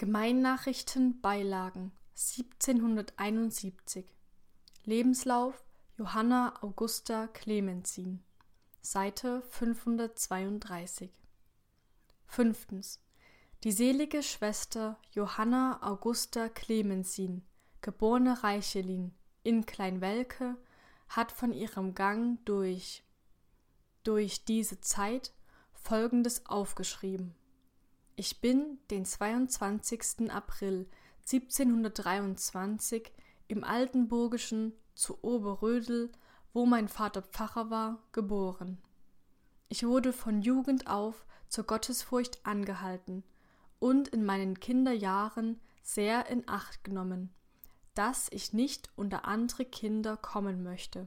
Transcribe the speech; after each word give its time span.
Gemeinnachrichten 0.00 1.20
Beilagen 1.20 1.90
1771 2.14 4.06
Lebenslauf 4.84 5.64
Johanna 5.96 6.54
Augusta 6.62 7.26
Clemensin 7.26 8.22
Seite 8.80 9.42
532 9.42 11.10
Fünftens. 12.26 13.02
Die 13.64 13.72
selige 13.72 14.22
Schwester 14.22 15.00
Johanna 15.10 15.80
Augusta 15.82 16.48
Clemensin, 16.48 17.42
geborene 17.80 18.44
Reichelin, 18.44 19.12
in 19.42 19.66
Kleinwelke, 19.66 20.56
hat 21.08 21.32
von 21.32 21.52
ihrem 21.52 21.96
Gang 21.96 22.38
durch 22.44 23.02
durch 24.04 24.44
diese 24.44 24.80
Zeit 24.80 25.32
Folgendes 25.72 26.46
aufgeschrieben. 26.46 27.34
Ich 28.20 28.40
bin 28.40 28.80
den 28.90 29.04
22. 29.04 30.28
April 30.32 30.88
1723 31.20 33.12
im 33.46 33.62
Altenburgischen 33.62 34.72
zu 34.96 35.22
Oberrödel, 35.22 36.10
wo 36.52 36.66
mein 36.66 36.88
Vater 36.88 37.22
Pfarrer 37.22 37.70
war, 37.70 38.02
geboren. 38.10 38.82
Ich 39.68 39.86
wurde 39.86 40.12
von 40.12 40.42
Jugend 40.42 40.88
auf 40.88 41.26
zur 41.48 41.62
Gottesfurcht 41.62 42.44
angehalten 42.44 43.22
und 43.78 44.08
in 44.08 44.24
meinen 44.24 44.58
Kinderjahren 44.58 45.60
sehr 45.84 46.26
in 46.26 46.42
Acht 46.48 46.82
genommen, 46.82 47.32
dass 47.94 48.26
ich 48.32 48.52
nicht 48.52 48.90
unter 48.96 49.26
andere 49.26 49.64
Kinder 49.64 50.16
kommen 50.16 50.64
möchte. 50.64 51.06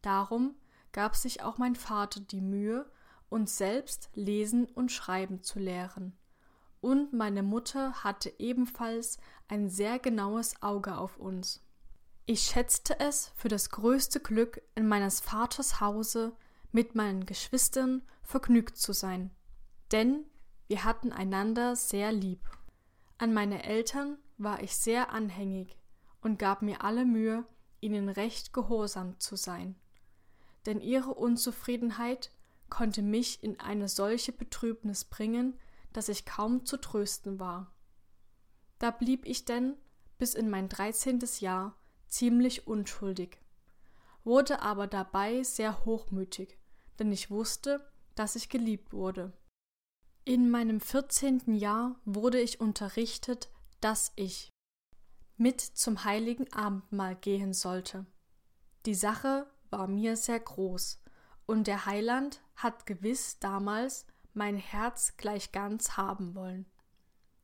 Darum 0.00 0.54
gab 0.92 1.16
sich 1.16 1.42
auch 1.42 1.58
mein 1.58 1.74
Vater 1.74 2.20
die 2.20 2.40
Mühe, 2.40 2.88
uns 3.28 3.58
selbst 3.58 4.10
lesen 4.14 4.66
und 4.66 4.92
schreiben 4.92 5.42
zu 5.42 5.58
lehren 5.58 6.14
und 6.80 7.12
meine 7.12 7.42
Mutter 7.42 8.04
hatte 8.04 8.32
ebenfalls 8.38 9.18
ein 9.48 9.68
sehr 9.68 9.98
genaues 9.98 10.62
Auge 10.62 10.96
auf 10.96 11.18
uns. 11.18 11.62
Ich 12.26 12.42
schätzte 12.42 12.98
es 13.00 13.32
für 13.34 13.48
das 13.48 13.70
größte 13.70 14.20
Glück, 14.20 14.62
in 14.74 14.86
meines 14.86 15.20
Vaters 15.20 15.80
Hause 15.80 16.32
mit 16.72 16.94
meinen 16.94 17.26
Geschwistern 17.26 18.02
vergnügt 18.22 18.76
zu 18.76 18.92
sein, 18.92 19.30
denn 19.90 20.24
wir 20.68 20.84
hatten 20.84 21.12
einander 21.12 21.74
sehr 21.74 22.12
lieb. 22.12 22.48
An 23.18 23.34
meine 23.34 23.64
Eltern 23.64 24.18
war 24.38 24.62
ich 24.62 24.76
sehr 24.76 25.10
anhängig 25.10 25.76
und 26.22 26.38
gab 26.38 26.62
mir 26.62 26.84
alle 26.84 27.04
Mühe, 27.04 27.44
ihnen 27.80 28.08
recht 28.08 28.52
gehorsam 28.52 29.18
zu 29.18 29.36
sein. 29.36 29.74
Denn 30.66 30.80
ihre 30.80 31.14
Unzufriedenheit 31.14 32.30
konnte 32.68 33.02
mich 33.02 33.42
in 33.42 33.58
eine 33.58 33.88
solche 33.88 34.32
Betrübnis 34.32 35.04
bringen, 35.04 35.58
dass 35.92 36.08
ich 36.08 36.26
kaum 36.26 36.64
zu 36.64 36.76
trösten 36.76 37.38
war. 37.38 37.74
Da 38.78 38.90
blieb 38.90 39.26
ich 39.26 39.44
denn 39.44 39.76
bis 40.18 40.34
in 40.34 40.50
mein 40.50 40.68
dreizehntes 40.68 41.40
Jahr 41.40 41.76
ziemlich 42.06 42.66
unschuldig, 42.66 43.38
wurde 44.24 44.62
aber 44.62 44.86
dabei 44.86 45.42
sehr 45.42 45.84
hochmütig, 45.84 46.58
denn 46.98 47.10
ich 47.12 47.30
wusste, 47.30 47.90
dass 48.14 48.36
ich 48.36 48.48
geliebt 48.48 48.92
wurde. 48.92 49.32
In 50.24 50.50
meinem 50.50 50.80
vierzehnten 50.80 51.54
Jahr 51.54 51.98
wurde 52.04 52.40
ich 52.40 52.60
unterrichtet, 52.60 53.50
dass 53.80 54.12
ich 54.16 54.50
mit 55.36 55.60
zum 55.60 56.04
heiligen 56.04 56.52
Abendmahl 56.52 57.16
gehen 57.16 57.54
sollte. 57.54 58.04
Die 58.84 58.94
Sache 58.94 59.50
war 59.70 59.88
mir 59.88 60.16
sehr 60.16 60.40
groß, 60.40 61.02
und 61.46 61.66
der 61.66 61.86
Heiland 61.86 62.42
hat 62.54 62.84
gewiss 62.86 63.38
damals 63.38 64.06
mein 64.34 64.56
Herz 64.56 65.16
gleich 65.16 65.52
ganz 65.52 65.96
haben 65.96 66.34
wollen. 66.34 66.66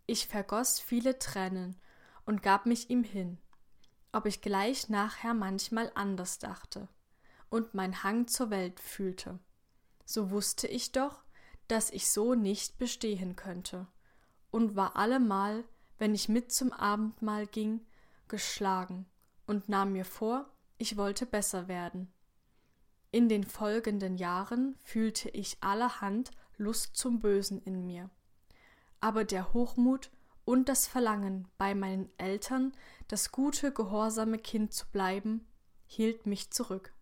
Ich 0.06 0.26
vergoß 0.26 0.80
viele 0.80 1.18
Tränen 1.18 1.76
und 2.24 2.42
gab 2.42 2.66
mich 2.66 2.90
ihm 2.90 3.04
hin, 3.04 3.38
ob 4.12 4.26
ich 4.26 4.40
gleich 4.40 4.88
nachher 4.88 5.34
manchmal 5.34 5.90
anders 5.94 6.38
dachte 6.38 6.88
und 7.50 7.74
mein 7.74 8.02
Hang 8.02 8.28
zur 8.28 8.50
Welt 8.50 8.80
fühlte. 8.80 9.38
So 10.04 10.30
wusste 10.30 10.68
ich 10.68 10.92
doch, 10.92 11.24
dass 11.68 11.90
ich 11.90 12.10
so 12.10 12.34
nicht 12.34 12.78
bestehen 12.78 13.34
könnte, 13.36 13.88
und 14.50 14.76
war 14.76 14.96
allemal, 14.96 15.64
wenn 15.98 16.14
ich 16.14 16.28
mit 16.28 16.52
zum 16.52 16.72
Abendmahl 16.72 17.46
ging, 17.46 17.84
geschlagen 18.28 19.06
und 19.46 19.68
nahm 19.68 19.92
mir 19.92 20.04
vor, 20.04 20.50
ich 20.78 20.96
wollte 20.96 21.26
besser 21.26 21.68
werden. 21.68 22.12
In 23.10 23.28
den 23.28 23.44
folgenden 23.44 24.16
Jahren 24.16 24.76
fühlte 24.78 25.28
ich 25.30 25.58
allerhand 25.62 26.30
Lust 26.58 26.96
zum 26.96 27.20
Bösen 27.20 27.60
in 27.62 27.86
mir. 27.86 28.10
Aber 29.00 29.24
der 29.24 29.52
Hochmut 29.52 30.10
und 30.44 30.68
das 30.68 30.86
Verlangen, 30.86 31.48
bei 31.58 31.74
meinen 31.74 32.08
Eltern 32.18 32.72
das 33.08 33.32
gute, 33.32 33.72
gehorsame 33.72 34.38
Kind 34.38 34.72
zu 34.72 34.86
bleiben, 34.90 35.46
hielt 35.86 36.26
mich 36.26 36.50
zurück. 36.50 36.92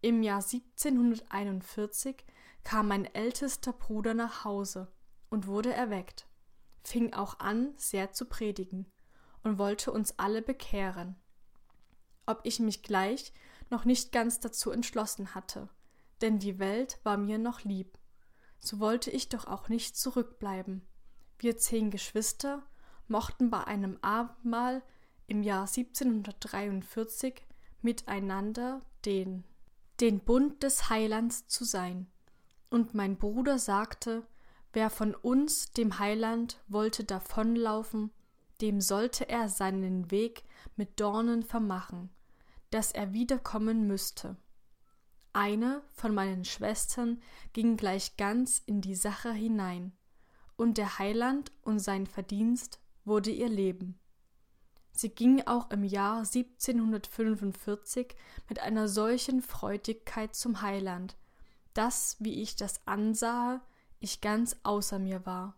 Im 0.00 0.22
Jahr 0.22 0.42
1741 0.42 2.24
kam 2.62 2.88
mein 2.88 3.06
ältester 3.14 3.72
Bruder 3.72 4.14
nach 4.14 4.44
Hause 4.44 4.90
und 5.30 5.46
wurde 5.46 5.72
erweckt, 5.72 6.26
fing 6.82 7.12
auch 7.14 7.38
an, 7.38 7.74
sehr 7.76 8.12
zu 8.12 8.26
predigen 8.26 8.90
und 9.42 9.58
wollte 9.58 9.92
uns 9.92 10.18
alle 10.18 10.42
bekehren. 10.42 11.16
Ob 12.26 12.40
ich 12.44 12.58
mich 12.58 12.82
gleich 12.82 13.32
noch 13.70 13.84
nicht 13.84 14.12
ganz 14.12 14.40
dazu 14.40 14.70
entschlossen 14.70 15.34
hatte, 15.34 15.68
denn 16.20 16.38
die 16.38 16.58
Welt 16.58 16.98
war 17.02 17.16
mir 17.16 17.38
noch 17.38 17.62
lieb 17.64 17.98
so 18.64 18.80
wollte 18.80 19.10
ich 19.10 19.28
doch 19.28 19.46
auch 19.46 19.68
nicht 19.68 19.96
zurückbleiben. 19.96 20.82
Wir 21.38 21.56
zehn 21.58 21.90
Geschwister 21.90 22.62
mochten 23.08 23.50
bei 23.50 23.64
einem 23.64 23.98
Abendmahl 24.00 24.82
im 25.26 25.42
Jahr 25.42 25.66
1743 25.66 27.42
miteinander 27.82 28.82
den, 29.04 29.44
den 30.00 30.20
Bund 30.20 30.62
des 30.62 30.88
Heilands 30.88 31.46
zu 31.48 31.64
sein. 31.64 32.06
Und 32.70 32.94
mein 32.94 33.16
Bruder 33.18 33.58
sagte, 33.58 34.26
wer 34.72 34.90
von 34.90 35.14
uns 35.14 35.72
dem 35.72 35.98
Heiland 35.98 36.62
wollte 36.66 37.04
davonlaufen, 37.04 38.10
dem 38.60 38.80
sollte 38.80 39.28
er 39.28 39.48
seinen 39.48 40.10
Weg 40.10 40.44
mit 40.76 41.00
Dornen 41.00 41.42
vermachen, 41.42 42.10
dass 42.70 42.92
er 42.92 43.12
wiederkommen 43.12 43.86
müsste. 43.86 44.36
Eine 45.34 45.82
von 45.90 46.14
meinen 46.14 46.44
Schwestern 46.44 47.20
ging 47.52 47.76
gleich 47.76 48.16
ganz 48.16 48.62
in 48.64 48.80
die 48.80 48.94
Sache 48.94 49.32
hinein, 49.32 49.92
und 50.56 50.78
der 50.78 51.00
Heiland 51.00 51.50
und 51.62 51.80
sein 51.80 52.06
Verdienst 52.06 52.78
wurde 53.04 53.30
ihr 53.30 53.48
Leben. 53.48 53.98
Sie 54.92 55.08
ging 55.08 55.44
auch 55.44 55.70
im 55.72 55.82
Jahr 55.82 56.18
1745 56.18 58.14
mit 58.48 58.60
einer 58.60 58.86
solchen 58.86 59.42
Freudigkeit 59.42 60.36
zum 60.36 60.62
Heiland, 60.62 61.16
dass, 61.72 62.16
wie 62.20 62.40
ich 62.40 62.54
das 62.54 62.86
ansahe, 62.86 63.60
ich 63.98 64.20
ganz 64.20 64.56
außer 64.62 65.00
mir 65.00 65.26
war. 65.26 65.56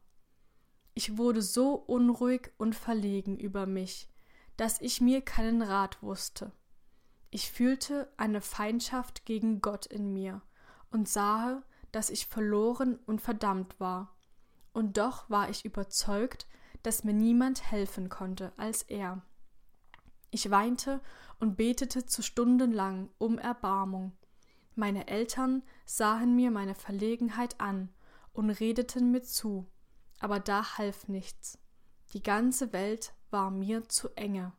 Ich 0.95 1.19
wurde 1.19 1.43
so 1.43 1.75
unruhig 1.75 2.51
und 2.57 2.75
verlegen 2.75 3.39
über 3.39 3.67
mich, 3.67 4.09
dass 4.57 4.81
ich 4.81 5.03
mir 5.03 5.21
keinen 5.21 5.61
Rat 5.61 6.03
wusste. 6.03 6.51
Ich 7.31 7.51
fühlte 7.51 8.13
eine 8.17 8.41
Feindschaft 8.41 9.25
gegen 9.25 9.61
Gott 9.61 9.87
in 9.87 10.13
mir 10.13 10.43
und 10.91 11.09
sahe, 11.09 11.63
dass 11.93 12.11
ich 12.11 12.27
verloren 12.27 12.99
und 13.07 13.21
verdammt 13.21 13.79
war. 13.81 14.15
Und 14.73 14.97
doch 14.97 15.29
war 15.31 15.49
ich 15.51 15.65
überzeugt, 15.65 16.47
dass 16.83 17.05
mir 17.05 17.15
niemand 17.15 17.71
helfen 17.71 18.09
konnte 18.09 18.53
als 18.57 18.83
er. 18.83 19.23
Ich 20.31 20.51
weinte 20.51 21.01
und 21.41 21.57
betete 21.57 22.07
zu 22.07 22.23
Stunden 22.23 22.73
lang 22.73 23.09
um 23.19 23.39
Erbarmung. 23.39 24.13
Meine 24.75 25.09
Eltern 25.09 25.63
sahen 25.87 26.37
mir 26.37 26.51
meine 26.51 26.75
Verlegenheit 26.75 27.61
an 27.61 27.89
und 28.33 28.51
redeten 28.51 29.11
mir 29.11 29.23
zu, 29.23 29.67
aber 30.21 30.39
da 30.39 30.77
half 30.77 31.09
nichts. 31.09 31.59
Die 32.13 32.23
ganze 32.23 32.73
Welt 32.73 33.15
war 33.31 33.51
mir 33.51 33.89
zu 33.89 34.11
enge. 34.17 34.53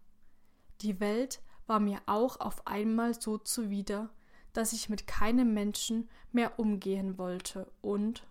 Die 0.82 1.00
Welt 1.00 1.42
war 1.68 1.80
mir 1.80 2.02
auch 2.06 2.40
auf 2.40 2.66
einmal 2.66 3.20
so 3.20 3.38
zuwider, 3.38 4.10
dass 4.54 4.74
ich 4.74 4.90
mit 4.90 5.06
keinem 5.06 5.54
Menschen 5.54 6.10
mehr 6.32 6.58
umgehen 6.60 7.18
wollte 7.18 7.72
und 7.82 8.26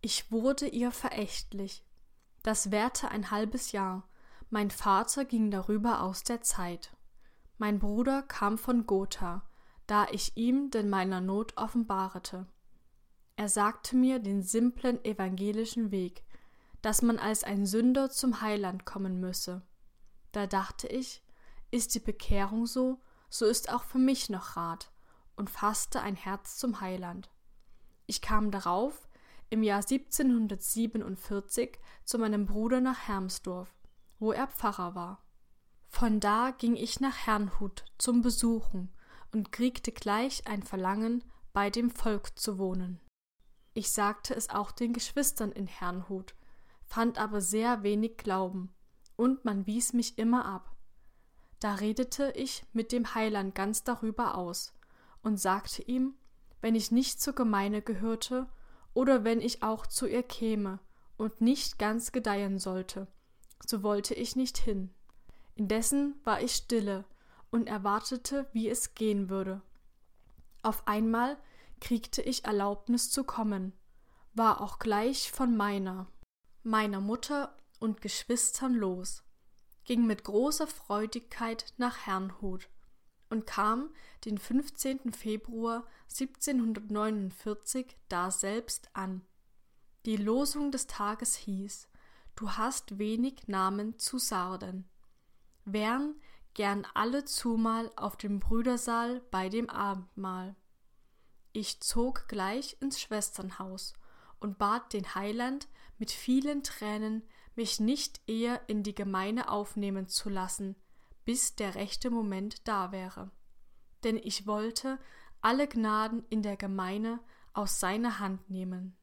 ich 0.00 0.30
wurde 0.30 0.68
ihr 0.68 0.92
verächtlich. 0.92 1.84
Das 2.42 2.70
währte 2.70 3.08
ein 3.08 3.32
halbes 3.32 3.72
Jahr. 3.72 4.08
Mein 4.50 4.70
Vater 4.70 5.24
ging 5.24 5.50
darüber 5.50 6.02
aus 6.02 6.22
der 6.22 6.42
Zeit. 6.42 6.96
Mein 7.58 7.80
Bruder 7.80 8.22
kam 8.22 8.58
von 8.58 8.86
Gotha, 8.86 9.42
da 9.88 10.06
ich 10.12 10.36
ihm 10.36 10.70
denn 10.70 10.88
meiner 10.88 11.20
Not 11.20 11.56
offenbarete. 11.56 12.46
Er 13.34 13.48
sagte 13.48 13.96
mir 13.96 14.20
den 14.20 14.42
simplen 14.42 15.04
evangelischen 15.04 15.90
Weg, 15.90 16.24
dass 16.82 17.02
man 17.02 17.18
als 17.18 17.42
ein 17.42 17.66
Sünder 17.66 18.10
zum 18.10 18.40
Heiland 18.40 18.84
kommen 18.84 19.18
müsse. 19.18 19.62
Da 20.30 20.46
dachte 20.46 20.86
ich, 20.86 21.22
ist 21.70 21.94
die 21.94 22.00
Bekehrung 22.00 22.66
so, 22.66 23.00
so 23.28 23.46
ist 23.46 23.72
auch 23.72 23.82
für 23.82 23.98
mich 23.98 24.30
noch 24.30 24.56
Rat, 24.56 24.90
und 25.36 25.50
fasste 25.50 26.00
ein 26.00 26.16
Herz 26.16 26.56
zum 26.56 26.80
Heiland. 26.80 27.30
Ich 28.06 28.20
kam 28.20 28.50
darauf, 28.50 29.08
im 29.50 29.62
Jahr 29.62 29.82
1747 29.82 31.78
zu 32.04 32.18
meinem 32.18 32.46
Bruder 32.46 32.80
nach 32.80 33.08
Hermsdorf, 33.08 33.74
wo 34.18 34.32
er 34.32 34.46
Pfarrer 34.46 34.94
war. 34.94 35.22
Von 35.88 36.20
da 36.20 36.50
ging 36.50 36.76
ich 36.76 37.00
nach 37.00 37.26
Herrnhut 37.26 37.84
zum 37.98 38.22
Besuchen 38.22 38.92
und 39.32 39.52
kriegte 39.52 39.92
gleich 39.92 40.46
ein 40.46 40.62
Verlangen, 40.62 41.24
bei 41.52 41.70
dem 41.70 41.90
Volk 41.90 42.38
zu 42.38 42.58
wohnen. 42.58 43.00
Ich 43.72 43.90
sagte 43.90 44.34
es 44.34 44.50
auch 44.50 44.72
den 44.72 44.92
Geschwistern 44.92 45.52
in 45.52 45.66
Herrnhut, 45.66 46.34
fand 46.82 47.18
aber 47.18 47.40
sehr 47.40 47.82
wenig 47.82 48.18
Glauben, 48.18 48.74
und 49.16 49.44
man 49.44 49.66
wies 49.66 49.92
mich 49.92 50.18
immer 50.18 50.44
ab. 50.44 50.75
Da 51.66 51.74
redete 51.74 52.30
ich 52.36 52.64
mit 52.74 52.92
dem 52.92 53.16
Heiland 53.16 53.56
ganz 53.56 53.82
darüber 53.82 54.36
aus 54.36 54.72
und 55.24 55.40
sagte 55.40 55.82
ihm, 55.82 56.14
wenn 56.60 56.76
ich 56.76 56.92
nicht 56.92 57.20
zur 57.20 57.34
Gemeine 57.34 57.82
gehörte 57.82 58.46
oder 58.94 59.24
wenn 59.24 59.40
ich 59.40 59.64
auch 59.64 59.84
zu 59.84 60.06
ihr 60.06 60.22
käme 60.22 60.78
und 61.16 61.40
nicht 61.40 61.76
ganz 61.76 62.12
gedeihen 62.12 62.60
sollte, 62.60 63.08
so 63.66 63.82
wollte 63.82 64.14
ich 64.14 64.36
nicht 64.36 64.58
hin. 64.58 64.94
Indessen 65.56 66.14
war 66.22 66.40
ich 66.40 66.52
stille 66.52 67.04
und 67.50 67.66
erwartete, 67.66 68.46
wie 68.52 68.68
es 68.68 68.94
gehen 68.94 69.28
würde. 69.28 69.60
Auf 70.62 70.86
einmal 70.86 71.36
kriegte 71.80 72.22
ich 72.22 72.44
Erlaubnis 72.44 73.10
zu 73.10 73.24
kommen, 73.24 73.72
war 74.34 74.60
auch 74.60 74.78
gleich 74.78 75.32
von 75.32 75.56
meiner, 75.56 76.06
meiner 76.62 77.00
Mutter 77.00 77.56
und 77.80 78.02
Geschwistern 78.02 78.74
los, 78.74 79.24
ging 79.86 80.06
mit 80.06 80.24
großer 80.24 80.66
Freudigkeit 80.66 81.72
nach 81.78 82.06
Herrnhut 82.06 82.68
und 83.30 83.46
kam 83.46 83.90
den 84.24 84.38
15. 84.38 85.12
Februar 85.12 85.86
1749 86.10 87.96
daselbst 88.08 88.90
an. 88.92 89.22
Die 90.04 90.16
Losung 90.16 90.70
des 90.70 90.86
Tages 90.86 91.36
hieß 91.36 91.88
Du 92.36 92.50
hast 92.50 92.98
wenig 92.98 93.48
Namen 93.48 93.98
zu 93.98 94.18
Sarden. 94.18 94.86
Wären 95.64 96.20
gern 96.52 96.86
alle 96.92 97.24
zumal 97.24 97.90
auf 97.96 98.16
dem 98.16 98.40
Brüdersaal 98.40 99.22
bei 99.30 99.48
dem 99.48 99.70
Abendmahl. 99.70 100.54
Ich 101.54 101.80
zog 101.80 102.28
gleich 102.28 102.76
ins 102.80 103.00
Schwesternhaus 103.00 103.94
und 104.38 104.58
bat 104.58 104.92
den 104.92 105.14
Heiland 105.14 105.66
mit 105.98 106.10
vielen 106.10 106.62
Tränen, 106.62 107.22
mich 107.56 107.80
nicht 107.80 108.20
eher 108.26 108.60
in 108.68 108.82
die 108.82 108.94
Gemeine 108.94 109.50
aufnehmen 109.50 110.08
zu 110.08 110.28
lassen, 110.28 110.76
bis 111.24 111.56
der 111.56 111.74
rechte 111.74 112.10
Moment 112.10 112.68
da 112.68 112.92
wäre. 112.92 113.30
Denn 114.04 114.16
ich 114.16 114.46
wollte 114.46 114.98
alle 115.40 115.66
Gnaden 115.66 116.24
in 116.28 116.42
der 116.42 116.56
Gemeine 116.56 117.20
aus 117.52 117.80
seiner 117.80 118.18
Hand 118.18 118.48
nehmen. 118.50 118.96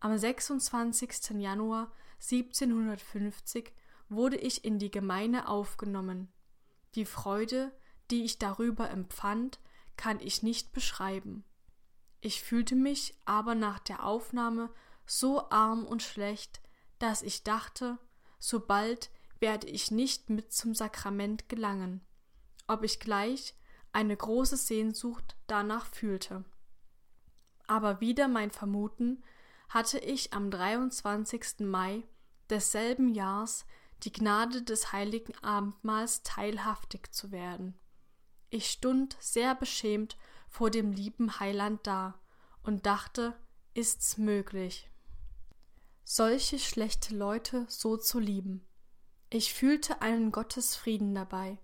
Am 0.00 0.16
26. 0.16 1.30
Januar 1.38 1.92
1750 2.14 3.72
wurde 4.08 4.36
ich 4.36 4.64
in 4.64 4.78
die 4.78 4.90
Gemeine 4.90 5.48
aufgenommen. 5.48 6.32
Die 6.94 7.04
Freude, 7.04 7.72
die 8.10 8.24
ich 8.24 8.38
darüber 8.38 8.90
empfand, 8.90 9.60
kann 9.96 10.18
ich 10.20 10.42
nicht 10.42 10.72
beschreiben. 10.72 11.44
Ich 12.20 12.42
fühlte 12.42 12.74
mich 12.74 13.14
aber 13.24 13.54
nach 13.54 13.78
der 13.78 14.04
Aufnahme 14.04 14.70
so 15.06 15.50
arm 15.50 15.84
und 15.84 16.02
schlecht, 16.02 16.60
dass 17.00 17.22
ich 17.22 17.42
dachte, 17.42 17.98
so 18.38 18.60
bald 18.60 19.10
werde 19.40 19.66
ich 19.66 19.90
nicht 19.90 20.30
mit 20.30 20.52
zum 20.52 20.74
Sakrament 20.74 21.48
gelangen, 21.48 22.02
ob 22.68 22.84
ich 22.84 23.00
gleich 23.00 23.54
eine 23.92 24.16
große 24.16 24.56
Sehnsucht 24.56 25.36
danach 25.48 25.86
fühlte. 25.86 26.44
Aber 27.66 28.00
wieder 28.00 28.28
mein 28.28 28.50
Vermuten 28.50 29.22
hatte 29.68 29.98
ich 29.98 30.32
am 30.32 30.50
23. 30.50 31.60
Mai 31.60 32.04
desselben 32.50 33.08
Jahres 33.14 33.64
die 34.02 34.12
Gnade 34.12 34.62
des 34.62 34.92
heiligen 34.92 35.36
Abendmahls 35.42 36.22
teilhaftig 36.22 37.12
zu 37.12 37.30
werden. 37.30 37.78
Ich 38.50 38.70
stund 38.70 39.16
sehr 39.20 39.54
beschämt 39.54 40.16
vor 40.48 40.70
dem 40.70 40.92
lieben 40.92 41.38
Heiland 41.38 41.86
da 41.86 42.18
und 42.62 42.86
dachte, 42.86 43.36
ist's 43.74 44.18
möglich, 44.18 44.90
solche 46.04 46.58
schlechte 46.58 47.14
Leute 47.14 47.64
so 47.68 47.96
zu 47.96 48.18
lieben. 48.18 48.66
Ich 49.30 49.54
fühlte 49.54 50.02
einen 50.02 50.32
Gottesfrieden 50.32 51.14
dabei, 51.14 51.58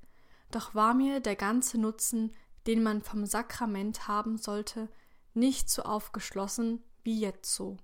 doch 0.50 0.74
war 0.74 0.94
mir 0.94 1.20
der 1.20 1.36
ganze 1.36 1.78
Nutzen, 1.78 2.34
den 2.66 2.82
man 2.82 3.02
vom 3.02 3.26
Sakrament 3.26 4.08
haben 4.08 4.38
sollte, 4.38 4.88
nicht 5.34 5.68
so 5.68 5.82
aufgeschlossen 5.82 6.82
wie 7.02 7.20
jetzo. 7.20 7.76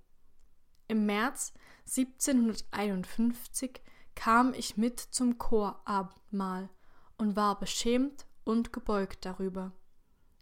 Im 0.87 1.05
März 1.05 1.53
1751 1.85 3.81
kam 4.15 4.53
ich 4.53 4.77
mit 4.77 4.99
zum 4.99 5.37
Chorabendmahl 5.37 6.69
und 7.17 7.35
war 7.35 7.59
beschämt 7.59 8.25
und 8.43 8.73
gebeugt 8.73 9.25
darüber. 9.25 9.71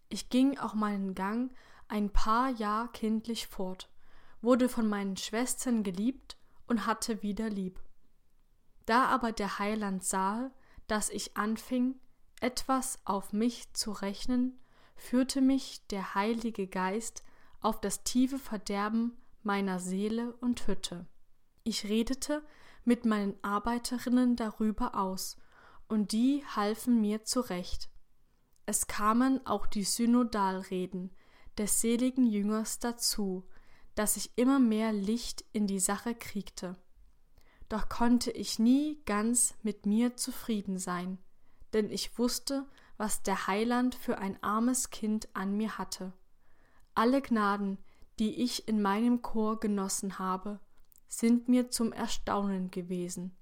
Ich 0.10 0.30
ging 0.30 0.58
auch 0.58 0.74
meinen 0.74 1.16
Gang 1.16 1.54
ein 1.88 2.12
paar 2.12 2.50
Jahr 2.50 2.92
kindlich 2.92 3.48
fort, 3.48 3.90
wurde 4.42 4.70
von 4.70 4.88
meinen 4.88 5.18
Schwestern 5.18 5.84
geliebt 5.84 6.38
und 6.68 6.86
hatte 6.86 7.22
wieder 7.22 7.50
lieb. 7.50 7.80
Da 8.86 9.06
aber 9.06 9.32
der 9.32 9.60
Heiland 9.60 10.04
sah, 10.04 10.52
dass 10.88 11.10
ich 11.10 11.38
anfing, 11.38 11.96
etwas 12.40 13.00
auf 13.06 13.34
mich 13.34 13.72
zu 13.74 13.92
rechnen, 13.92 14.60
führte 14.96 15.42
mich 15.42 15.86
der 15.88 16.16
Heilige 16.16 16.68
Geist 16.68 17.24
auf 17.62 17.80
das 17.80 18.04
tiefe 18.04 18.40
Verderben 18.40 19.18
meiner 19.44 19.80
Seele 19.80 20.34
und 20.42 20.68
Hütte. 20.68 21.08
Ich 21.64 21.86
redete 21.86 22.44
mit 22.84 23.06
meinen 23.06 23.36
Arbeiterinnen 23.44 24.36
darüber 24.36 24.96
aus, 24.96 25.38
und 25.88 26.14
die 26.14 26.44
halfen 26.56 27.02
mir 27.02 27.26
zurecht. 27.26 27.90
Es 28.66 28.88
kamen 28.88 29.46
auch 29.46 29.68
die 29.68 29.84
Synodalreden 29.84 31.12
des 31.58 31.82
seligen 31.82 32.26
Jüngers 32.26 32.80
dazu, 32.80 33.48
dass 33.96 34.18
ich 34.18 34.32
immer 34.36 34.60
mehr 34.60 34.94
Licht 34.94 35.44
in 35.52 35.68
die 35.68 35.80
Sache 35.80 36.16
kriegte. 36.16 36.76
Doch 37.70 37.90
konnte 37.90 38.32
ich 38.32 38.60
nie 38.60 39.02
ganz 39.06 39.56
mit 39.64 39.86
mir 39.86 40.16
zufrieden 40.18 40.78
sein, 40.78 41.18
denn 41.74 41.90
ich 41.90 42.18
wusste, 42.18 42.68
was 42.98 43.24
der 43.24 43.48
Heiland 43.48 43.96
für 43.96 44.18
ein 44.18 44.42
armes 44.44 44.90
Kind 44.90 45.30
an 45.34 45.56
mir 45.56 45.78
hatte. 45.78 46.14
Alle 46.94 47.22
Gnaden, 47.22 47.78
die 48.20 48.42
ich 48.42 48.68
in 48.68 48.82
meinem 48.82 49.22
Chor 49.22 49.60
genossen 49.60 50.20
habe, 50.20 50.60
sind 51.08 51.48
mir 51.48 51.70
zum 51.70 51.94
Erstaunen 51.94 52.72
gewesen, 52.72 53.36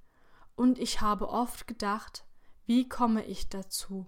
und 0.56 0.78
ich 0.78 1.00
habe 1.00 1.30
oft 1.30 1.68
gedacht, 1.68 2.25
wie 2.65 2.89
komme 2.89 3.25
ich 3.25 3.48
dazu? 3.48 4.06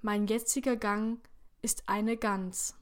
Mein 0.00 0.26
jetziger 0.26 0.76
Gang 0.76 1.20
ist 1.62 1.88
eine 1.88 2.16
ganz, 2.16 2.76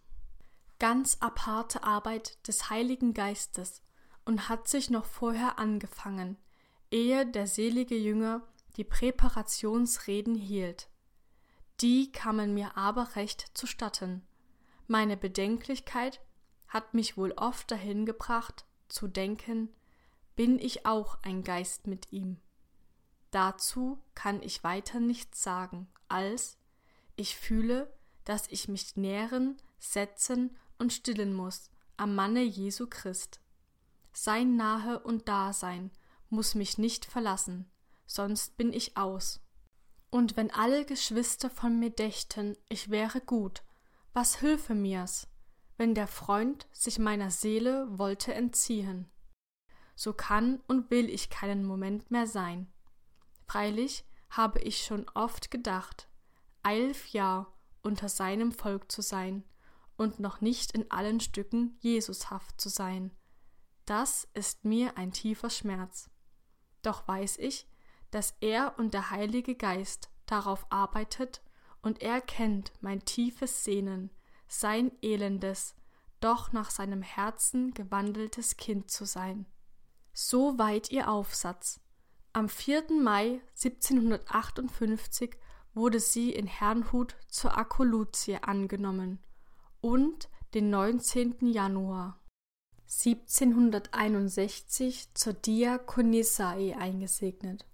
ganz 0.80 1.18
aparte 1.20 1.84
Arbeit 1.84 2.46
des 2.48 2.70
Heiligen 2.70 3.14
Geistes 3.14 3.82
und 4.24 4.48
hat 4.48 4.66
sich 4.66 4.90
noch 4.90 5.04
vorher 5.04 5.58
angefangen, 5.58 6.36
ehe 6.90 7.26
der 7.26 7.46
selige 7.46 7.96
Jünger 7.96 8.42
die 8.76 8.84
Präparationsreden 8.84 10.34
hielt. 10.34 10.88
Die 11.80 12.10
kamen 12.10 12.54
mir 12.54 12.76
aber 12.76 13.14
recht 13.14 13.50
zustatten. 13.54 14.26
Meine 14.86 15.16
Bedenklichkeit 15.16 16.20
hat 16.66 16.94
mich 16.94 17.16
wohl 17.16 17.32
oft 17.32 17.70
dahin 17.70 18.06
gebracht, 18.06 18.64
zu 18.88 19.06
denken, 19.06 19.68
bin 20.34 20.58
ich 20.58 20.86
auch 20.86 21.18
ein 21.22 21.44
Geist 21.44 21.86
mit 21.86 22.10
ihm. 22.12 22.38
Dazu 23.30 24.02
kann 24.14 24.42
ich 24.42 24.64
weiter 24.64 24.98
nichts 24.98 25.42
sagen, 25.42 25.88
als 26.08 26.58
ich 27.16 27.36
fühle, 27.36 27.92
dass 28.24 28.48
ich 28.48 28.68
mich 28.68 28.96
nähren, 28.96 29.56
setzen 29.78 30.56
und 30.80 30.92
stillen 30.92 31.34
muss 31.34 31.70
am 31.96 32.14
Manne 32.14 32.42
Jesu 32.42 32.86
Christ. 32.88 33.40
Sein 34.12 34.56
Nahe 34.56 34.98
und 35.00 35.28
Dasein 35.28 35.90
muss 36.30 36.54
mich 36.54 36.78
nicht 36.78 37.04
verlassen, 37.04 37.70
sonst 38.06 38.56
bin 38.56 38.72
ich 38.72 38.96
aus. 38.96 39.40
Und 40.08 40.36
wenn 40.36 40.50
alle 40.50 40.84
Geschwister 40.84 41.50
von 41.50 41.78
mir 41.78 41.90
dächten, 41.90 42.56
ich 42.68 42.90
wäre 42.90 43.20
gut, 43.20 43.62
was 44.14 44.40
hülfe 44.40 44.74
mir's, 44.74 45.28
wenn 45.76 45.94
der 45.94 46.08
Freund 46.08 46.66
sich 46.72 46.98
meiner 46.98 47.30
Seele 47.30 47.86
wollte 47.98 48.34
entziehen? 48.34 49.10
So 49.94 50.14
kann 50.14 50.60
und 50.66 50.90
will 50.90 51.10
ich 51.10 51.28
keinen 51.28 51.64
Moment 51.64 52.10
mehr 52.10 52.26
sein. 52.26 52.72
Freilich 53.46 54.04
habe 54.30 54.60
ich 54.60 54.84
schon 54.84 55.06
oft 55.14 55.50
gedacht, 55.50 56.08
elf 56.62 57.08
Jahr 57.08 57.52
unter 57.82 58.08
seinem 58.08 58.52
Volk 58.52 58.90
zu 58.90 59.02
sein 59.02 59.44
und 60.00 60.18
noch 60.18 60.40
nicht 60.40 60.72
in 60.72 60.90
allen 60.90 61.20
Stücken 61.20 61.76
Jesushaft 61.80 62.58
zu 62.58 62.70
sein. 62.70 63.10
Das 63.84 64.26
ist 64.32 64.64
mir 64.64 64.96
ein 64.96 65.12
tiefer 65.12 65.50
Schmerz. 65.50 66.08
Doch 66.80 67.06
weiß 67.06 67.36
ich, 67.36 67.68
dass 68.10 68.34
er 68.40 68.78
und 68.78 68.94
der 68.94 69.10
Heilige 69.10 69.54
Geist 69.54 70.08
darauf 70.24 70.64
arbeitet, 70.70 71.42
und 71.82 72.00
er 72.00 72.22
kennt 72.22 72.72
mein 72.80 73.04
tiefes 73.04 73.62
Sehnen, 73.62 74.08
sein 74.48 74.90
elendes, 75.02 75.74
doch 76.20 76.50
nach 76.52 76.70
seinem 76.70 77.02
Herzen 77.02 77.74
gewandeltes 77.74 78.56
Kind 78.56 78.90
zu 78.90 79.04
sein. 79.04 79.44
So 80.14 80.58
weit 80.58 80.90
ihr 80.90 81.10
Aufsatz. 81.10 81.78
Am 82.32 82.48
4. 82.48 82.86
Mai 83.02 83.42
1758 83.62 85.36
wurde 85.74 86.00
sie 86.00 86.32
in 86.32 86.46
Herrnhut 86.46 87.16
zur 87.28 87.58
Akolutie 87.58 88.36
angenommen 88.36 89.22
und 89.80 90.28
den 90.54 90.70
19. 90.70 91.36
Januar 91.40 92.20
1761 92.90 95.14
zur 95.14 95.32
Diakonissae 95.32 96.76
eingesegnet. 96.76 97.64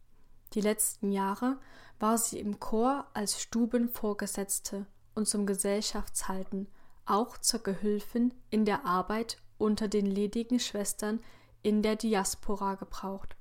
Die 0.52 0.60
letzten 0.60 1.10
Jahre 1.10 1.58
war 1.98 2.18
sie 2.18 2.38
im 2.38 2.60
Chor 2.60 3.06
als 3.14 3.40
Stubenvorgesetzte 3.40 4.84
und 5.14 5.26
zum 5.26 5.46
Gesellschaftshalten, 5.46 6.68
auch 7.06 7.38
zur 7.38 7.60
Gehülfin 7.60 8.34
in 8.50 8.66
der 8.66 8.84
Arbeit 8.84 9.38
unter 9.56 9.88
den 9.88 10.04
ledigen 10.04 10.60
Schwestern 10.60 11.20
in 11.62 11.80
der 11.82 11.96
Diaspora 11.96 12.74
gebraucht, 12.74 13.36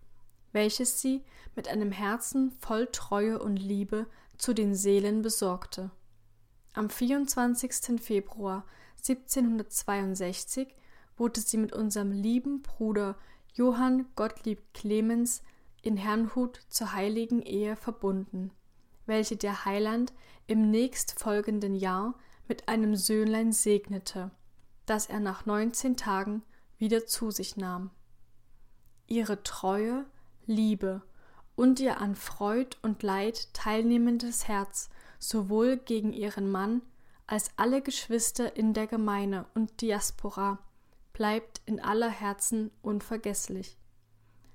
welches 0.54 1.02
sie 1.02 1.26
mit 1.56 1.68
einem 1.68 1.92
Herzen 1.92 2.52
voll 2.52 2.88
Treue 2.88 3.40
und 3.40 3.58
Liebe 3.58 4.08
zu 4.38 4.54
den 4.54 4.76
Seelen 4.76 5.22
besorgte. 5.22 5.92
Am 6.76 6.90
24. 6.90 8.02
Februar 8.02 8.66
1762 8.98 10.76
wurde 11.16 11.40
sie 11.40 11.56
mit 11.56 11.72
unserem 11.72 12.12
lieben 12.12 12.64
Bruder 12.64 13.16
Johann 13.54 14.08
Gottlieb 14.18 14.62
Clemens 14.74 15.42
in 15.82 15.96
Herrnhut 15.96 16.60
zur 16.68 16.92
heiligen 16.92 17.42
Ehe 17.42 17.78
verbunden, 17.78 18.52
welche 19.06 19.38
der 19.38 19.64
Heiland 19.64 20.12
im 20.48 20.70
nächstfolgenden 20.70 21.76
Jahr 21.76 22.16
mit 22.50 22.68
einem 22.68 22.98
Söhnlein 22.98 23.54
segnete, 23.54 24.32
das 24.86 25.06
er 25.06 25.22
nach 25.22 25.46
neunzehn 25.46 25.96
Tagen 25.96 26.44
wieder 26.78 27.06
zu 27.06 27.32
sich 27.32 27.56
nahm. 27.56 27.90
Ihre 29.08 29.44
Treue, 29.44 30.06
Liebe 30.46 31.04
und 31.56 31.80
ihr 31.80 32.02
an 32.02 32.16
Freud 32.16 32.76
und 32.82 33.02
Leid 33.02 33.54
teilnehmendes 33.54 34.50
Herz 34.50 34.90
sowohl 35.20 35.78
gegen 35.78 36.14
ihren 36.14 36.50
Mann 36.50 36.82
als 37.28 37.50
alle 37.58 37.82
Geschwister 37.82 38.56
in 38.56 38.74
der 38.74 38.88
Gemeine 38.88 39.46
und 39.56 39.82
Diaspora 39.82 40.60
bleibt 41.14 41.62
in 41.66 41.80
aller 41.80 42.10
Herzen 42.10 42.72
unvergesslich. 42.82 43.78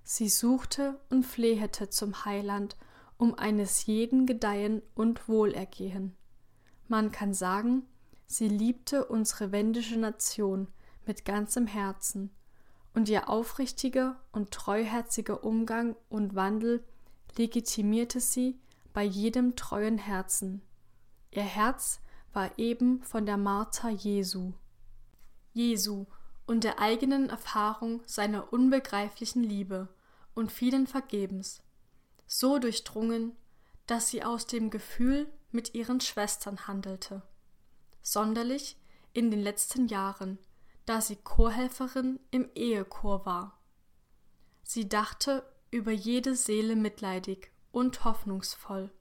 Sie 0.05 0.29
suchte 0.29 1.01
und 1.09 1.25
flehete 1.25 1.91
zum 1.91 2.25
Heiland 2.25 2.77
um 3.17 3.35
eines 3.35 3.87
jeden 3.87 4.27
Gedeihen 4.27 4.83
und 4.95 5.29
Wohlergehen. 5.29 6.17
Man 6.89 7.13
kann 7.13 7.35
sagen, 7.35 7.83
sie 8.27 8.49
liebte 8.49 9.05
unsere 9.05 9.53
wendische 9.53 9.99
Nation 9.99 10.69
mit 11.07 11.25
ganzem 11.25 11.67
Herzen, 11.67 12.31
und 12.95 13.09
ihr 13.09 13.29
aufrichtiger 13.29 14.19
und 14.33 14.51
treuherziger 14.51 15.45
Umgang 15.45 15.97
und 16.09 16.35
Wandel 16.35 16.83
legitimierte 17.37 18.21
sie 18.21 18.59
bei 18.93 19.05
jedem 19.05 19.57
treuen 19.57 19.99
Herzen. 19.99 20.63
Ihr 21.31 21.43
Herz 21.43 22.01
war 22.33 22.59
eben 22.59 23.03
von 23.03 23.27
der 23.27 23.37
Martha 23.37 23.89
Jesu. 23.89 24.53
Jesu 25.53 26.07
und 26.47 26.65
der 26.65 26.81
eigenen 26.81 27.29
Erfahrung 27.29 28.03
seiner 28.07 28.53
unbegreiflichen 28.53 29.43
Liebe 29.43 29.89
und 30.35 30.51
vielen 30.51 30.87
Vergebens, 30.87 31.63
so 32.27 32.59
durchdrungen, 32.59 33.37
dass 33.87 34.09
sie 34.09 34.25
aus 34.25 34.47
dem 34.47 34.71
Gefühl 34.71 35.33
mit 35.51 35.75
ihren 35.75 36.01
Schwestern 36.01 36.67
handelte. 36.67 37.23
Sonderlich 38.03 38.77
in 39.13 39.31
den 39.31 39.41
letzten 39.41 39.89
Jahren, 39.89 40.39
da 40.87 41.01
sie 41.01 41.17
Chorhelferin 41.17 42.21
im 42.31 42.49
Ehechor 42.55 43.27
war. 43.27 43.61
Sie 44.63 44.89
dachte 44.89 45.45
über 45.71 45.91
jede 45.91 46.35
Seele 46.35 46.77
mitleidig 46.77 47.53
und 47.73 48.05
hoffnungsvoll, 48.05 48.93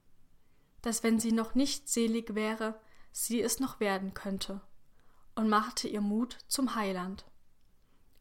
dass 0.82 1.02
wenn 1.02 1.20
sie 1.20 1.32
noch 1.32 1.54
nicht 1.54 1.88
selig 1.88 2.34
wäre, 2.34 2.80
sie 3.12 3.40
es 3.40 3.60
noch 3.60 3.80
werden 3.80 4.14
könnte, 4.14 4.60
und 5.34 5.48
machte 5.48 5.88
ihr 5.88 6.00
Mut 6.00 6.38
zum 6.48 6.74
Heiland. 6.74 7.24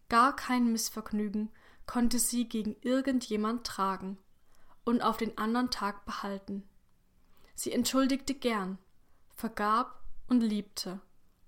Gar 0.10 0.36
kein 0.36 0.72
Missvergnügen 0.72 1.52
konnte 1.86 2.20
sie 2.20 2.48
gegen 2.48 2.76
irgendjemand 2.82 3.66
tragen 3.66 4.18
und 4.84 5.02
auf 5.02 5.18
den 5.18 5.38
anderen 5.38 5.70
Tag 5.70 6.06
behalten. 6.06 6.68
Sie 7.56 7.72
entschuldigte 7.72 8.34
gern, 8.34 8.78
vergab 9.36 10.04
und 10.28 10.42
liebte 10.42 11.02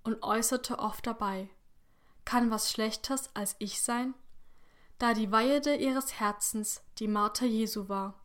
und 0.03 0.21
äußerte 0.23 0.79
oft 0.79 1.07
dabei, 1.07 1.49
kann 2.25 2.51
was 2.51 2.71
Schlechters 2.71 3.35
als 3.35 3.55
ich 3.59 3.81
sein? 3.81 4.13
Da 4.99 5.13
die 5.13 5.31
Weide 5.31 5.75
ihres 5.75 6.19
Herzens 6.19 6.83
die 6.99 7.07
Martha 7.07 7.45
Jesu 7.45 7.89
war, 7.89 8.20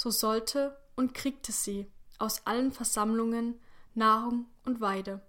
so 0.00 0.10
sollte 0.10 0.74
und 0.96 1.12
kriegte 1.12 1.52
sie 1.52 1.86
aus 2.18 2.46
allen 2.46 2.72
Versammlungen 2.72 3.60
Nahrung 3.92 4.46
und 4.64 4.80
Weide. 4.80 5.20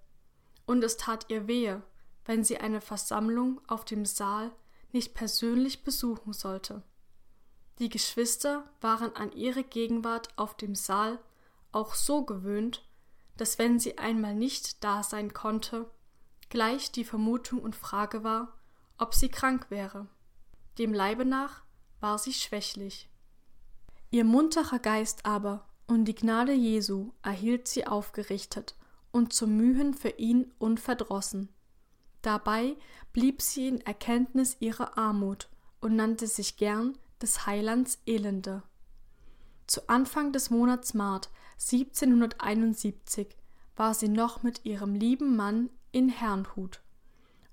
Und 0.66 0.82
es 0.82 0.96
tat 0.96 1.26
ihr 1.28 1.46
wehe, 1.46 1.84
wenn 2.24 2.46
sie 2.46 2.58
eine 2.58 2.80
Versammlung 2.80 3.60
auf 3.68 3.84
dem 3.84 4.06
Saal 4.06 4.50
nicht 4.94 5.14
persönlich 5.14 5.84
besuchen 5.84 6.32
sollte. 6.32 6.84
Die 7.80 7.90
Geschwister 7.90 8.64
waren 8.80 9.14
an 9.14 9.34
ihre 9.34 9.66
Gegenwart 9.66 10.30
auf 10.38 10.56
dem 10.56 10.74
Saal 10.74 11.20
auch 11.74 11.94
so 11.94 12.24
gewöhnt, 12.24 12.88
dass 13.36 13.60
wenn 13.60 13.78
sie 13.78 13.98
einmal 13.98 14.36
nicht 14.36 14.86
da 14.86 15.04
sein 15.04 15.34
konnte, 15.34 15.92
gleich 16.48 16.94
die 16.94 17.04
Vermutung 17.04 17.60
und 17.60 17.76
Frage 17.76 18.24
war, 18.24 18.58
ob 18.98 19.16
sie 19.16 19.28
krank 19.28 19.66
wäre. 19.70 20.08
Dem 20.78 20.94
Leibe 20.94 21.26
nach 21.26 21.62
war 22.00 22.18
sie 22.18 22.32
schwächlich. 22.32 23.11
Ihr 24.14 24.26
munterer 24.26 24.80
Geist 24.80 25.26
aber 25.26 25.66
und 25.88 26.04
die 26.04 26.16
Gnade 26.16 26.52
Jesu 26.52 27.12
erhielt 27.24 27.70
sie 27.70 27.88
aufgerichtet 27.88 28.76
und 29.12 29.32
zum 29.32 29.56
Mühen 29.56 29.94
für 29.94 30.10
ihn 30.10 30.52
unverdrossen. 30.60 31.48
Dabei 32.22 32.76
blieb 33.14 33.42
sie 33.42 33.70
in 33.70 33.80
Erkenntnis 33.82 34.58
ihrer 34.60 34.98
Armut 34.98 35.50
und 35.80 35.96
nannte 35.96 36.28
sich 36.28 36.58
gern 36.58 36.98
des 37.22 37.46
Heilands 37.46 38.00
Elende. 38.06 38.64
Zu 39.66 39.88
Anfang 39.88 40.34
des 40.34 40.50
Monats 40.50 40.94
Mart 40.94 41.30
1771 41.54 43.38
war 43.78 43.94
sie 43.94 44.10
noch 44.10 44.44
mit 44.44 44.66
ihrem 44.66 44.94
lieben 44.94 45.38
Mann 45.38 45.70
in 45.94 46.10
Herrnhut, 46.10 46.82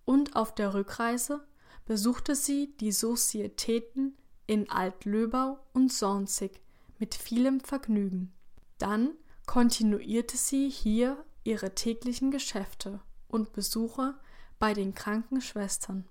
und 0.04 0.34
auf 0.34 0.52
der 0.54 0.74
Rückreise 0.74 1.46
besuchte 1.84 2.34
sie 2.34 2.76
die 2.78 2.92
Sozietäten 2.92 4.17
in 4.48 4.68
Altlöbau 4.70 5.60
und 5.74 5.92
Sornzig 5.92 6.60
mit 6.98 7.14
vielem 7.14 7.60
Vergnügen. 7.60 8.32
Dann 8.78 9.12
kontinuierte 9.46 10.36
sie 10.36 10.68
hier 10.68 11.22
ihre 11.44 11.74
täglichen 11.74 12.30
Geschäfte 12.30 13.00
und 13.28 13.52
Besuche 13.52 14.18
bei 14.58 14.72
den 14.72 14.94
kranken 14.94 15.40
Schwestern, 15.40 16.08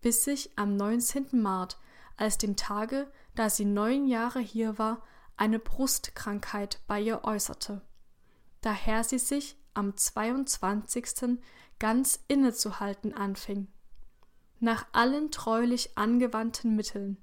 bis 0.00 0.24
sich 0.24 0.50
am 0.56 0.76
19. 0.76 1.28
März, 1.32 1.76
als 2.16 2.38
dem 2.38 2.56
Tage, 2.56 3.12
da 3.34 3.50
sie 3.50 3.66
neun 3.66 4.06
Jahre 4.08 4.40
hier 4.40 4.78
war, 4.78 5.02
eine 5.36 5.58
Brustkrankheit 5.58 6.80
bei 6.86 7.00
ihr 7.00 7.22
äußerte. 7.24 7.82
Daher 8.62 9.04
sie 9.04 9.18
sich 9.18 9.56
am 9.74 9.94
22. 9.94 11.38
ganz 11.78 12.18
innezuhalten 12.28 13.12
anfing. 13.12 13.68
Nach 14.58 14.86
allen 14.92 15.30
treulich 15.30 15.96
angewandten 15.96 16.74
Mitteln 16.74 17.18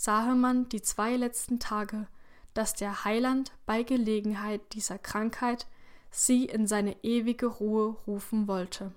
sahe 0.00 0.34
man 0.34 0.66
die 0.70 0.80
zwei 0.80 1.14
letzten 1.16 1.60
Tage, 1.60 2.06
dass 2.54 2.72
der 2.72 3.04
Heiland 3.04 3.52
bei 3.66 3.82
Gelegenheit 3.82 4.72
dieser 4.72 4.98
Krankheit 4.98 5.66
sie 6.10 6.46
in 6.46 6.66
seine 6.66 6.96
ewige 7.04 7.44
Ruhe 7.44 7.98
rufen 8.06 8.48
wollte. 8.48 8.94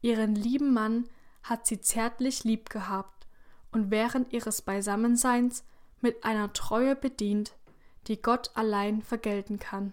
Ihren 0.00 0.36
lieben 0.36 0.72
Mann 0.72 1.08
hat 1.42 1.66
sie 1.66 1.80
zärtlich 1.80 2.44
lieb 2.44 2.70
gehabt 2.70 3.26
und 3.72 3.90
während 3.90 4.32
ihres 4.32 4.62
Beisammenseins 4.62 5.64
mit 6.00 6.22
einer 6.22 6.52
Treue 6.52 6.94
bedient, 6.94 7.56
die 8.06 8.22
Gott 8.22 8.52
allein 8.54 9.02
vergelten 9.02 9.58
kann. 9.58 9.92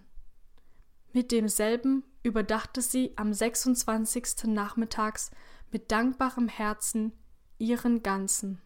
Mit 1.11 1.31
demselben 1.31 2.03
überdachte 2.21 2.83
sie 2.83 3.13
am 3.15 3.33
26. 3.33 4.43
nachmittags 4.43 5.31
mit 5.71 5.91
dankbarem 5.91 6.49
Herzen 6.49 7.13
ihren 7.57 8.03
ganzen, 8.03 8.61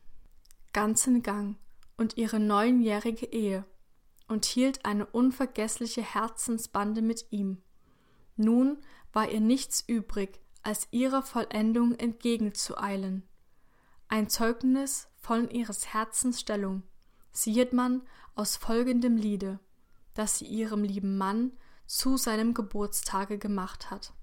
ganzen 0.74 1.24
Gang 1.24 1.58
und 1.98 2.18
ihre 2.18 2.40
neunjährige 2.40 3.28
Ehe 3.28 3.66
und 4.28 4.46
hielt 4.46 4.86
eine 4.86 5.06
unvergessliche 5.06 6.02
Herzensbande 6.02 7.02
mit 7.02 7.28
ihm. 7.32 7.62
Nun 8.36 8.80
war 9.12 9.30
ihr 9.30 9.42
nichts 9.42 9.84
übrig, 9.88 10.40
als 10.64 10.88
ihrer 10.92 11.22
Vollendung 11.22 11.94
entgegenzueilen. 11.96 13.24
Ein 14.08 14.30
Zeugnis 14.30 15.08
von 15.18 15.50
ihres 15.50 15.94
Herzens 15.94 16.40
Stellung 16.40 16.84
siehet 17.32 17.74
man 17.74 18.02
aus 18.36 18.56
folgendem 18.56 19.18
Liede, 19.18 19.60
das 20.14 20.40
sie 20.40 20.46
ihrem 20.46 20.84
lieben 20.84 21.18
Mann 21.18 21.52
zu 21.86 22.18
seinem 22.18 22.54
Geburtstage 22.54 23.38
gemacht 23.38 23.92
hat. 23.92 24.14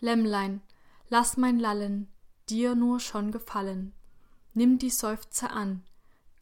Lämmlein, 0.00 0.62
lass 1.08 1.36
mein 1.36 1.58
Lallen 1.58 2.08
dir 2.48 2.74
nur 2.74 3.00
schon 3.00 3.32
gefallen. 3.32 3.94
Nimm 4.58 4.80
die 4.80 4.90
Seufzer 4.90 5.52
an, 5.52 5.84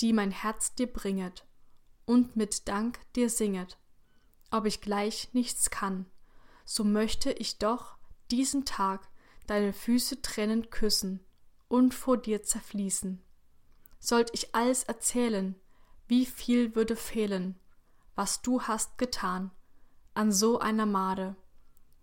die 0.00 0.14
mein 0.14 0.30
Herz 0.30 0.75
dir 0.75 0.90
bringet, 0.90 1.44
und 2.06 2.35
mit 2.35 2.66
Dank 2.66 2.99
dir 3.12 3.28
singet. 3.28 3.76
Ob 4.50 4.64
ich 4.64 4.80
gleich 4.80 5.35
nichts 5.35 5.68
kann, 5.68 6.06
so 6.64 6.82
möchte 6.82 7.30
ich 7.30 7.58
doch 7.58 7.99
diesen 8.30 8.64
Tag 8.64 9.06
deine 9.46 9.75
Füße 9.75 10.23
trennend 10.23 10.70
küssen 10.70 11.20
und 11.68 11.92
vor 11.92 12.16
dir 12.16 12.42
zerfließen. 12.42 13.23
Sollt 13.99 14.30
ich 14.32 14.54
alles 14.54 14.85
erzählen, 14.85 15.54
wie 16.08 16.25
viel 16.25 16.75
würde 16.75 16.96
fehlen, 16.96 17.61
was 18.14 18.40
du 18.40 18.62
hast 18.62 18.96
getan, 18.96 19.50
an 20.14 20.32
so 20.32 20.58
einer 20.58 20.87
Made, 20.87 21.37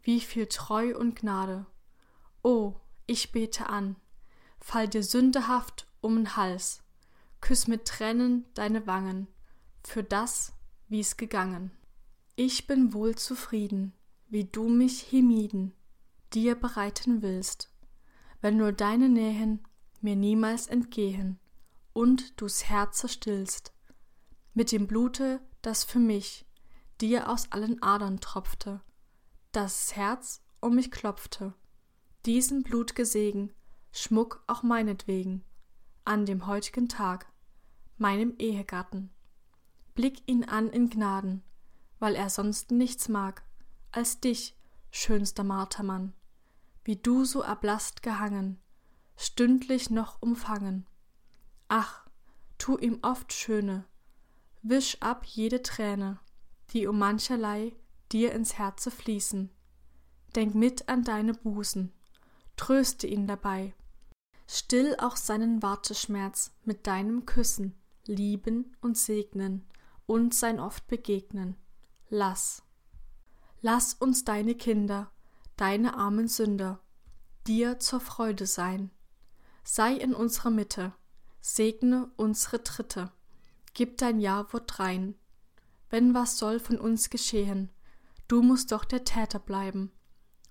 wie 0.03 0.19
viel 0.19 0.45
Treu 0.45 0.95
und 0.95 1.15
Gnade. 1.15 1.65
O, 2.43 2.75
ich 3.07 3.31
bete 3.31 3.65
an, 3.65 3.95
fall 4.59 4.87
dir 4.87 5.01
sündehaft 5.01 5.87
um 6.03 6.15
den 6.15 6.35
Hals, 6.35 6.83
küss 7.41 7.67
mit 7.67 7.85
Tränen 7.85 8.45
deine 8.53 8.85
Wangen, 8.87 9.27
für 9.83 10.03
das, 10.03 10.53
wie's 10.87 11.17
gegangen. 11.17 11.71
Ich 12.35 12.67
bin 12.67 12.93
wohl 12.93 13.15
zufrieden, 13.15 13.93
wie 14.29 14.45
du 14.45 14.67
mich 14.67 15.01
hiemieden, 15.01 15.73
dir 16.33 16.55
bereiten 16.55 17.21
willst, 17.21 17.69
wenn 18.41 18.57
nur 18.57 18.71
deine 18.71 19.09
Nähen 19.09 19.67
mir 20.01 20.15
niemals 20.15 20.67
entgehen 20.67 21.39
und 21.93 22.41
du's 22.41 22.65
Herze 22.65 23.07
stillst, 23.07 23.73
mit 24.53 24.71
dem 24.71 24.87
Blute, 24.87 25.39
das 25.61 25.83
für 25.83 25.99
mich 25.99 26.45
dir 27.01 27.29
aus 27.29 27.51
allen 27.51 27.81
Adern 27.81 28.19
tropfte, 28.19 28.81
das 29.51 29.95
Herz 29.95 30.41
um 30.59 30.75
mich 30.75 30.91
klopfte, 30.91 31.53
diesen 32.25 32.63
Blutgesegen, 32.63 33.53
Schmuck 33.91 34.43
auch 34.47 34.63
meinetwegen, 34.63 35.43
an 36.05 36.25
dem 36.25 36.47
heutigen 36.47 36.89
Tag, 36.89 37.27
meinem 37.97 38.35
Ehegatten. 38.37 39.09
Blick 39.95 40.27
ihn 40.27 40.43
an 40.43 40.69
in 40.69 40.89
Gnaden, 40.89 41.43
weil 41.99 42.15
er 42.15 42.29
sonst 42.29 42.71
nichts 42.71 43.09
mag, 43.09 43.43
als 43.91 44.19
dich, 44.19 44.55
schönster 44.91 45.43
Martermann, 45.43 46.13
wie 46.83 46.95
du 46.95 47.25
so 47.25 47.41
erblasst 47.41 48.03
gehangen, 48.03 48.59
stündlich 49.15 49.89
noch 49.89 50.21
umfangen. 50.21 50.87
Ach, 51.67 52.05
tu 52.57 52.77
ihm 52.77 52.99
oft 53.01 53.33
Schöne, 53.33 53.85
wisch 54.61 54.97
ab 55.01 55.25
jede 55.25 55.61
Träne, 55.61 56.19
die 56.71 56.87
um 56.87 56.97
mancherlei 56.97 57.75
dir 58.11 58.31
ins 58.33 58.57
Herze 58.57 58.91
fließen. 58.91 59.49
Denk 60.35 60.55
mit 60.55 60.89
an 60.89 61.03
deine 61.03 61.33
Busen, 61.33 61.93
tröste 62.55 63.07
ihn 63.07 63.27
dabei. 63.27 63.73
Still 64.47 64.95
auch 64.99 65.15
seinen 65.15 65.61
Warteschmerz 65.61 66.51
mit 66.63 66.85
deinem 66.87 67.25
Küssen, 67.25 67.75
lieben 68.05 68.75
und 68.81 68.97
segnen 68.97 69.65
und 70.05 70.33
sein 70.33 70.59
oft 70.59 70.87
begegnen. 70.87 71.55
Lass. 72.09 72.63
Lass 73.61 73.93
uns 73.93 74.25
deine 74.25 74.55
Kinder, 74.55 75.09
deine 75.55 75.95
armen 75.95 76.27
Sünder, 76.27 76.79
dir 77.47 77.79
zur 77.79 78.01
Freude 78.01 78.45
sein. 78.45 78.91
Sei 79.63 79.93
in 79.93 80.13
unserer 80.13 80.49
Mitte, 80.49 80.93
segne 81.39 82.11
unsere 82.17 82.63
Tritte, 82.63 83.11
gib 83.73 83.97
dein 83.97 84.19
Ja-Wort 84.19 84.79
rein. 84.79 85.15
Wenn 85.89 86.13
was 86.13 86.37
soll 86.37 86.59
von 86.59 86.77
uns 86.77 87.09
geschehen, 87.09 87.69
du 88.27 88.41
musst 88.41 88.71
doch 88.71 88.83
der 88.83 89.05
Täter 89.05 89.39
bleiben 89.39 89.91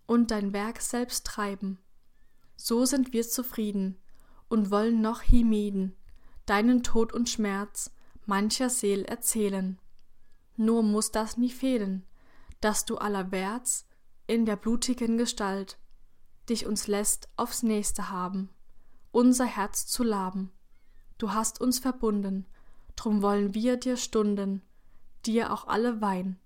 und 0.07 0.31
dein 0.31 0.53
Werk 0.53 0.81
selbst 0.81 1.27
treiben. 1.27 1.79
So 2.65 2.85
sind 2.85 3.13
wir 3.13 3.29
zufrieden 3.29 3.99
und 4.49 4.71
wollen 4.71 5.01
noch 5.01 5.21
hiemieden, 5.21 5.97
deinen 6.47 6.85
Tod 6.85 7.13
und 7.13 7.29
Schmerz 7.29 7.91
mancher 8.25 8.71
Seel 8.71 9.05
erzählen. 9.05 9.81
Nur 10.57 10.85
muss 10.85 11.11
das 11.11 11.37
nie 11.37 11.51
fehlen, 11.51 12.07
dass 12.61 12.85
du 12.85 12.99
allerwärts 12.99 13.85
in 14.29 14.47
der 14.47 14.55
blutigen 14.55 15.19
Gestalt 15.19 15.77
dich 16.49 16.65
uns 16.65 16.87
lässt 16.87 17.29
aufs 17.37 17.65
nächste 17.65 18.11
haben, 18.11 18.49
unser 19.11 19.47
Herz 19.47 19.89
zu 19.89 20.05
laben. 20.05 20.53
Du 21.19 21.33
hast 21.33 21.61
uns 21.61 21.81
verbunden, 21.81 22.47
drum 22.95 23.23
wollen 23.23 23.55
wir 23.55 23.77
dir 23.77 23.97
Stunden, 23.97 24.63
dir 25.27 25.53
auch 25.53 25.67
alle 25.67 26.01
Wein, 26.01 26.39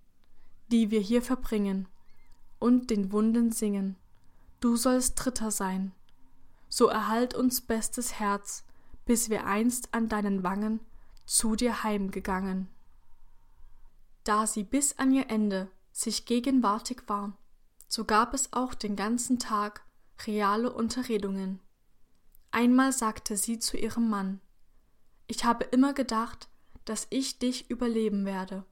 die 0.73 0.91
wir 0.91 1.01
hier 1.01 1.21
verbringen, 1.21 1.89
und 2.59 2.89
den 2.89 3.13
Wunden 3.13 3.53
singen. 3.53 3.97
Du 4.61 4.77
sollst 4.77 5.23
Dritter 5.23 5.51
sein. 5.51 5.93
So 6.69 6.89
erhalt 6.89 7.35
uns 7.35 7.61
bestes 7.61 8.19
Herz, 8.19 8.65
bis 9.05 9.31
wir 9.31 9.47
einst 9.47 9.95
an 9.95 10.09
deinen 10.09 10.43
Wangen 10.43 10.81
zu 11.25 11.57
dir 11.57 11.83
heimgegangen. 11.83 12.69
Da 14.25 14.47
sie 14.47 14.65
bis 14.65 14.99
an 14.99 15.13
ihr 15.13 15.31
Ende 15.31 15.71
sich 15.93 16.27
gegenwärtig 16.27 17.03
war, 17.07 17.37
so 17.89 18.05
gab 18.05 18.35
es 18.35 18.53
auch 18.53 18.75
den 18.75 18.97
ganzen 18.97 19.39
Tag 19.39 19.85
reale 20.27 20.73
Unterredungen. 20.73 21.61
Einmal 22.51 22.93
sagte 22.93 23.37
sie 23.37 23.59
zu 23.59 23.77
ihrem 23.77 24.09
Mann 24.09 24.41
Ich 25.27 25.45
habe 25.45 25.65
immer 25.65 25.93
gedacht, 25.93 26.49
dass 26.85 27.07
ich 27.11 27.39
dich 27.39 27.71
überleben 27.71 28.25
werde. 28.25 28.65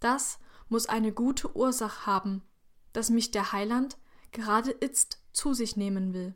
Das 0.00 0.38
muss 0.68 0.86
eine 0.86 1.12
gute 1.12 1.54
Ursache 1.56 2.06
haben, 2.06 2.42
dass 2.92 3.10
mich 3.10 3.30
der 3.30 3.52
Heiland 3.52 3.98
gerade 4.32 4.70
itzt 4.70 5.20
zu 5.32 5.54
sich 5.54 5.76
nehmen 5.76 6.12
will. 6.12 6.34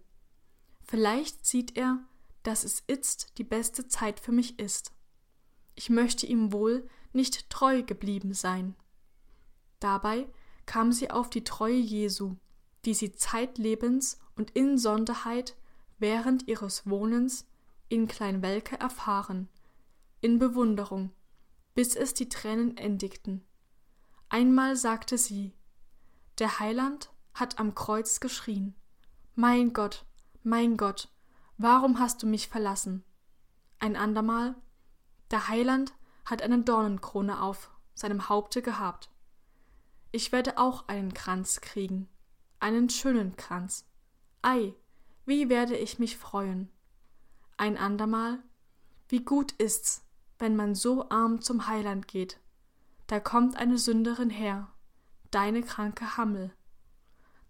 Vielleicht 0.91 1.47
sieht 1.47 1.77
er, 1.77 2.01
dass 2.43 2.65
es 2.65 2.83
itzt 2.89 3.39
die 3.39 3.45
beste 3.45 3.87
Zeit 3.87 4.19
für 4.19 4.33
mich 4.33 4.59
ist. 4.59 4.91
Ich 5.77 5.89
möchte 5.89 6.27
ihm 6.27 6.53
wohl 6.53 6.85
nicht 7.13 7.49
treu 7.49 7.85
geblieben 7.85 8.35
sein. 8.35 8.75
Dabei 9.79 10.29
kam 10.67 10.91
sie 10.91 11.09
auf 11.13 11.31
die 11.31 11.45
Treue 11.45 11.79
Jesu, 11.79 12.35
die 12.85 12.95
sie 12.95 13.13
zeitlebens 13.13 14.19
und 14.35 14.51
insonderheit 14.57 15.57
während 16.01 16.49
ihres 16.49 16.91
Wohnens 16.91 17.47
in 17.89 18.09
Kleinwelke 18.09 18.81
erfahren, 18.81 19.49
in 20.21 20.41
Bewunderung, 20.41 21.13
bis 21.77 21.95
es 21.95 22.15
die 22.15 22.29
Tränen 22.29 22.77
endigten. 22.77 23.45
Einmal 24.29 24.75
sagte 24.75 25.19
sie, 25.19 25.55
der 26.41 26.59
Heiland 26.59 27.13
hat 27.33 27.61
am 27.61 27.77
Kreuz 27.77 28.19
geschrien, 28.19 28.75
Mein 29.37 29.73
Gott, 29.73 30.05
mein 30.43 30.77
Gott, 30.77 31.09
warum 31.59 31.99
hast 31.99 32.23
du 32.23 32.27
mich 32.27 32.49
verlassen? 32.49 33.05
Ein 33.79 33.97
andermal, 33.97 34.55
der 35.31 35.49
Heiland 35.49 35.93
hat 36.25 36.43
eine 36.43 36.63
Dornenkrone 36.63 37.43
auf 37.43 37.71
seinem 37.95 38.29
Haupte 38.29 38.63
gehabt. 38.63 39.11
Ich 40.13 40.33
werde 40.33 40.59
auch 40.59 40.89
einen 40.89 41.13
Kranz 41.13 41.61
kriegen, 41.61 42.09
einen 42.59 42.89
schönen 42.89 43.37
Kranz. 43.37 43.87
Ei, 44.43 44.75
wie 45.27 45.49
werde 45.49 45.77
ich 45.77 45.99
mich 45.99 46.17
freuen. 46.17 46.71
Ein 47.57 47.77
andermal, 47.77 48.43
wie 49.09 49.23
gut 49.23 49.53
ist's, 49.53 50.07
wenn 50.39 50.57
man 50.57 50.75
so 50.75 51.11
arm 51.11 51.43
zum 51.43 51.67
Heiland 51.67 52.09
geht. 52.09 52.41
Da 53.07 53.21
kommt 53.21 53.57
eine 53.57 53.77
Sünderin 53.77 54.31
her, 54.31 54.73
deine 55.31 55.63
kranke 55.63 56.17
Hammel. 56.17 56.53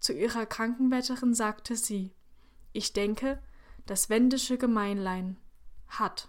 Zu 0.00 0.12
ihrer 0.12 0.46
Krankenwetterin 0.46 1.34
sagte 1.34 1.76
sie, 1.76 2.12
ich 2.72 2.92
denke, 2.92 3.42
das 3.86 4.08
wendische 4.08 4.58
Gemeinlein 4.58 5.36
hat, 5.88 6.28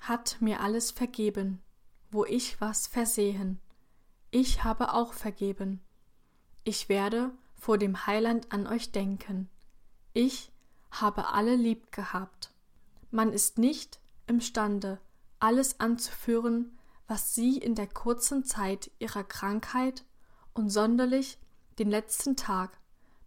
hat 0.00 0.36
mir 0.40 0.60
alles 0.60 0.90
vergeben, 0.90 1.60
wo 2.10 2.24
ich 2.24 2.60
was 2.60 2.86
versehen 2.86 3.60
ich 4.30 4.62
habe 4.64 4.92
auch 4.92 5.14
vergeben. 5.14 5.80
Ich 6.64 6.88
werde 6.88 7.32
vor 7.56 7.78
dem 7.78 8.06
Heiland 8.06 8.52
an 8.52 8.66
euch 8.66 8.92
denken. 8.92 9.48
Ich 10.12 10.52
habe 10.90 11.28
alle 11.28 11.56
lieb 11.56 11.92
gehabt. 11.92 12.52
Man 13.10 13.32
ist 13.32 13.58
nicht 13.58 14.00
imstande, 14.26 15.00
alles 15.38 15.80
anzuführen, 15.80 16.78
was 17.06 17.34
sie 17.34 17.56
in 17.56 17.74
der 17.74 17.86
kurzen 17.86 18.44
Zeit 18.44 18.90
ihrer 18.98 19.24
Krankheit 19.24 20.04
und 20.52 20.68
sonderlich 20.68 21.38
den 21.78 21.88
letzten 21.88 22.36
Tag, 22.36 22.78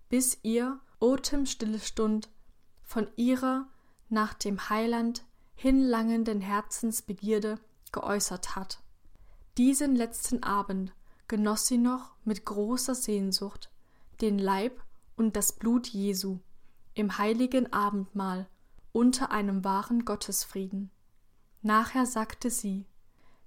bis 0.08 0.38
ihr 0.44 0.80
Otemstille 1.00 1.80
stund, 1.80 2.30
von 2.92 3.08
ihrer 3.16 3.68
nach 4.10 4.34
dem 4.34 4.70
Heiland 4.70 5.24
hinlangenden 5.56 6.42
Herzensbegierde 6.42 7.58
geäußert 7.94 8.58
hat. 8.58 8.82
Diesen 9.58 9.96
letzten 9.96 10.44
Abend 10.44 10.94
genoss 11.30 11.68
sie 11.68 11.78
noch 11.78 12.16
mit 12.26 12.44
großer 12.44 12.94
Sehnsucht 12.94 13.72
den 14.20 14.38
Leib 14.38 14.84
und 15.16 15.38
das 15.38 15.54
Blut 15.54 15.88
Jesu 15.88 16.40
im 16.94 17.18
heiligen 17.18 17.72
Abendmahl 17.72 18.50
unter 18.92 19.32
einem 19.32 19.64
wahren 19.64 20.04
Gottesfrieden. 20.04 20.92
Nachher 21.62 22.06
sagte 22.06 22.50
sie 22.50 22.86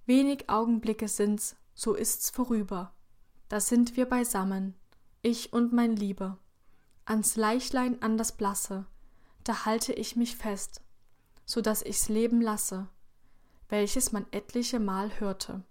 Wenig 0.07 0.49
Augenblicke 0.49 1.07
sind's, 1.07 1.55
so 1.75 1.93
ist's 1.93 2.31
vorüber. 2.31 2.95
Da 3.51 3.61
sind 3.61 3.95
wir 3.99 4.07
beisammen, 4.07 4.75
ich 5.21 5.53
und 5.53 5.75
mein 5.75 5.97
Lieber. 5.97 6.39
ans 7.05 7.37
Leichlein 7.37 8.01
an 8.01 8.17
das 8.17 8.33
Blasse, 8.33 8.87
da 9.45 9.65
halte 9.65 9.93
ich 9.93 10.17
mich 10.17 10.37
fest, 10.37 10.83
so 11.45 11.61
dass 11.61 11.83
ich's 11.83 12.09
Leben 12.09 12.41
lasse, 12.41 12.89
welches 13.69 14.13
man 14.13 14.27
etliche 14.31 14.81
Mal 14.81 15.21
hörte. 15.21 15.63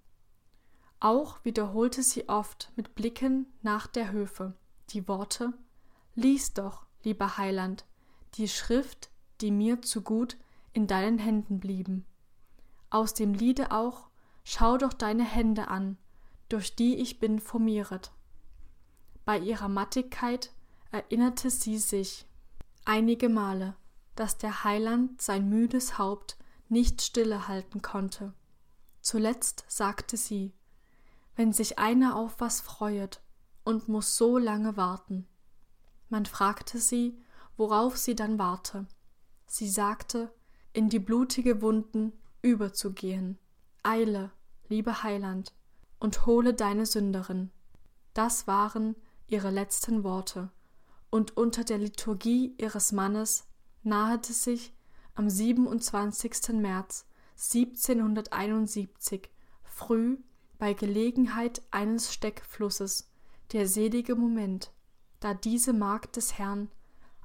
Auch 1.00 1.44
wiederholte 1.44 2.02
sie 2.02 2.30
oft 2.30 2.72
mit 2.76 2.96
Blicken 2.96 3.48
nach 3.62 3.88
der 3.88 4.12
Höfe 4.12 4.54
die 4.90 5.08
Worte 5.08 5.54
Lies 6.16 6.54
doch, 6.54 6.86
lieber 7.04 7.38
Heiland, 7.38 7.86
die 8.36 8.48
Schrift, 8.48 9.10
die 9.42 9.50
mir 9.52 9.82
zu 9.82 10.02
gut 10.02 10.38
in 10.72 10.86
deinen 10.86 11.18
Händen 11.18 11.60
blieben. 11.60 12.06
Aus 12.92 13.14
dem 13.14 13.34
Liede 13.34 13.72
auch 13.72 14.10
Schau 14.44 14.78
doch 14.78 14.94
deine 14.94 15.24
Hände 15.24 15.70
an, 15.70 15.98
durch 16.50 16.76
die 16.76 16.96
ich 16.96 17.20
bin 17.20 17.40
formieret. 17.40 18.12
Bei 19.26 19.40
ihrer 19.40 19.70
Mattigkeit 19.70 20.52
erinnerte 20.92 21.50
sie 21.50 21.78
sich 21.78 22.26
einige 22.86 23.30
Male, 23.30 23.76
dass 24.16 24.38
der 24.38 24.64
Heiland 24.64 25.22
sein 25.22 25.50
müdes 25.50 25.98
Haupt 25.98 26.38
nicht 26.70 27.02
stille 27.02 27.48
halten 27.48 27.82
konnte. 27.82 28.34
Zuletzt 29.02 29.66
sagte 29.68 30.18
sie, 30.18 30.54
wenn 31.36 31.52
sich 31.52 31.80
einer 31.80 32.16
auf 32.16 32.40
was 32.40 32.62
freuet 32.62 33.22
und 33.64 33.88
muss 33.88 34.18
so 34.18 34.38
lange 34.38 34.78
warten. 34.78 35.28
Man 36.10 36.26
fragte 36.26 36.80
sie, 36.80 37.20
worauf 37.58 37.98
sie 37.98 38.16
dann 38.16 38.38
warte. 38.38 38.88
Sie 39.46 39.70
sagte, 39.70 40.34
in 40.74 40.90
die 40.90 41.00
blutige 41.00 41.62
Wunden 41.62 42.14
überzugehen. 42.42 43.38
Eile, 43.84 44.32
liebe 44.70 45.04
Heiland, 45.04 45.54
und 46.00 46.26
hole 46.26 46.54
deine 46.54 46.86
Sünderin. 46.86 47.52
Das 48.14 48.48
waren 48.48 48.96
ihre 49.28 49.50
letzten 49.50 50.04
Worte, 50.04 50.52
und 51.14 51.38
unter 51.38 51.64
der 51.64 51.78
Liturgie 51.78 52.56
ihres 52.58 52.92
Mannes 52.92 53.46
nahete 53.84 54.34
sich 54.34 54.74
am 55.14 55.30
27. 55.30 56.54
März 56.54 57.06
1771 57.36 59.30
früh 59.64 60.18
bei 60.58 60.74
Gelegenheit 60.74 61.62
eines 61.70 62.12
Steckflusses 62.12 63.12
der 63.52 63.68
selige 63.68 64.16
Moment, 64.16 64.72
da 65.20 65.36
diese 65.36 65.72
Magd 65.72 66.16
des 66.16 66.40
Herrn 66.40 66.72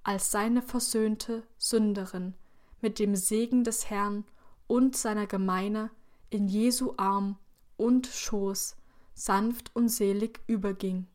als 0.02 0.30
seine 0.32 0.60
versöhnte 0.60 1.44
Sünderin 1.56 2.34
mit 2.82 2.98
dem 2.98 3.16
Segen 3.16 3.64
des 3.64 3.88
Herrn 3.88 4.26
und 4.66 4.98
seiner 4.98 5.26
Gemeine 5.26 5.90
in 6.28 6.46
Jesu 6.46 6.92
Arm 6.98 7.38
und 7.78 8.06
Schoß 8.06 8.76
sanft 9.14 9.74
und 9.74 9.88
selig 9.88 10.40
überging, 10.46 11.06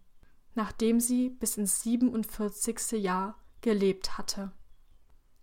nachdem 0.56 1.00
sie 1.00 1.30
bis 1.30 1.58
ins 1.58 1.82
siebenundvierzigste 1.82 2.98
Jahr 2.98 3.38
gelebt 3.62 4.18
hatte. 4.18 4.52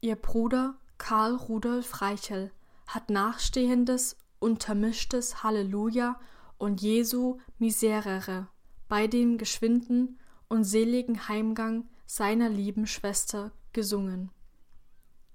Ihr 0.00 0.16
Bruder 0.16 0.78
Karl 0.98 1.34
Rudolf 1.34 2.00
Reichel 2.00 2.52
hat 2.86 3.10
nachstehendes, 3.10 4.16
untermischtes 4.38 5.42
Halleluja 5.42 6.18
und 6.58 6.80
Jesu 6.80 7.38
Miserere 7.58 8.48
bei 8.88 9.06
dem 9.06 9.38
geschwinden 9.38 10.18
und 10.48 10.64
seligen 10.64 11.28
Heimgang 11.28 11.88
seiner 12.06 12.48
lieben 12.48 12.86
Schwester 12.86 13.52
gesungen. 13.72 14.30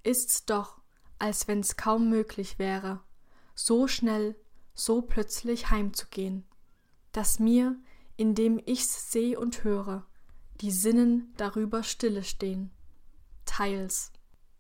Ist's 0.04 0.46
doch, 0.46 0.82
als 1.20 1.48
wenn's 1.48 1.78
kaum 1.78 2.10
möglich 2.10 2.60
wäre, 2.60 3.02
so 3.56 3.88
schnell, 3.88 4.36
so 4.74 5.02
plötzlich 5.02 5.72
heimzugehen, 5.72 6.44
dass 7.14 7.40
mir, 7.40 7.78
indem 8.18 8.62
ich's 8.66 9.12
seh 9.12 9.36
und 9.36 9.64
höre, 9.64 10.06
die 10.62 10.72
Sinnen 10.72 11.34
darüber 11.38 11.84
stille 11.84 12.24
stehn. 12.24 12.72
Teils, 13.46 14.12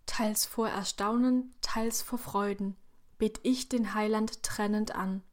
teils 0.06 0.46
vor 0.46 0.70
Erstaunen, 0.70 1.54
teils 1.62 2.02
vor 2.02 2.20
Freuden, 2.20 2.76
bet 3.18 3.40
ich 3.44 3.70
den 3.70 3.94
Heiland 3.94 4.44
trennend 4.44 4.94
an, 4.94 5.24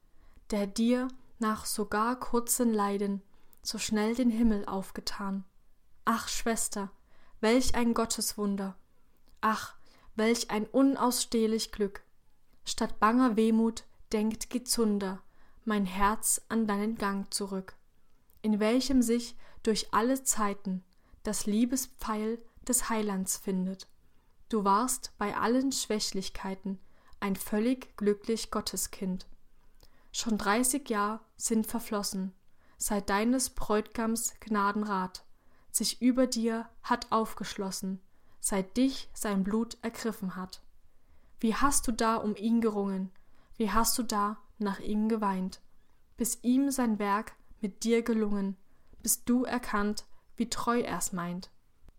der 0.51 0.67
dir 0.67 1.09
nach 1.39 1.67
sogar 1.67 2.19
kurzen 2.19 2.73
Leiden 2.73 3.23
so 3.63 3.79
schnell 3.79 4.15
den 4.15 4.31
Himmel 4.31 4.65
aufgetan. 4.67 5.45
Ach, 6.05 6.29
Schwester, 6.29 6.91
welch 7.41 7.75
ein 7.75 7.95
Gotteswunder! 7.95 8.77
Ach, 9.41 9.75
welch 10.15 10.51
ein 10.51 10.67
unausstehlich 10.67 11.73
Glück! 11.73 12.03
Statt 12.65 13.01
banger 13.01 13.37
Wehmut 13.37 13.85
denkt 14.13 14.51
Gizunder 14.51 15.23
mein 15.65 15.87
Herz 15.87 16.41
an 16.49 16.67
deinen 16.67 16.97
Gang 16.97 17.33
zurück, 17.33 17.77
in 18.43 18.61
welchem 18.61 19.03
sich 19.03 19.37
durch 19.63 19.93
alle 19.95 20.23
Zeiten 20.23 20.85
das 21.23 21.47
Liebespfeil 21.47 22.39
des 22.69 22.89
Heilands 22.89 23.37
findet. 23.37 23.89
Du 24.49 24.65
warst 24.65 25.13
bei 25.19 25.37
allen 25.37 25.73
Schwächlichkeiten 25.73 26.79
ein 27.21 27.37
völlig 27.37 27.97
glücklich 27.97 28.51
Gotteskind. 28.51 29.27
Schon 30.11 30.37
dreißig 30.37 30.89
Jahr 30.91 31.25
sind 31.37 31.67
verflossen, 31.67 32.35
seit 32.77 33.09
deines 33.09 33.51
Bräutgams 33.51 34.35
Gnadenrat 34.41 35.25
sich 35.71 36.03
über 36.03 36.27
dir 36.27 36.69
hat 36.83 37.11
aufgeschlossen, 37.11 38.01
seit 38.41 38.77
dich 38.77 39.09
sein 39.15 39.43
Blut 39.43 39.79
ergriffen 39.81 40.37
hat. 40.37 40.61
Wie 41.41 41.55
hast 41.55 41.87
du 41.87 41.93
da 41.93 42.17
um 42.17 42.37
ihn 42.37 42.61
gerungen, 42.61 43.11
wie 43.57 43.71
hast 43.71 43.97
du 43.97 44.03
da 44.03 44.39
nach 44.59 44.81
ihm 44.81 45.09
geweint, 45.09 45.61
bis 46.17 46.41
ihm 46.43 46.71
sein 46.71 46.99
Werk 46.99 47.35
mit 47.63 47.85
dir 47.85 48.03
gelungen, 48.03 48.57
bis 49.03 49.25
du 49.25 49.45
erkannt, 49.45 50.05
wie 50.37 50.51
treu 50.51 50.81
er's 50.81 51.13
meint. 51.13 51.51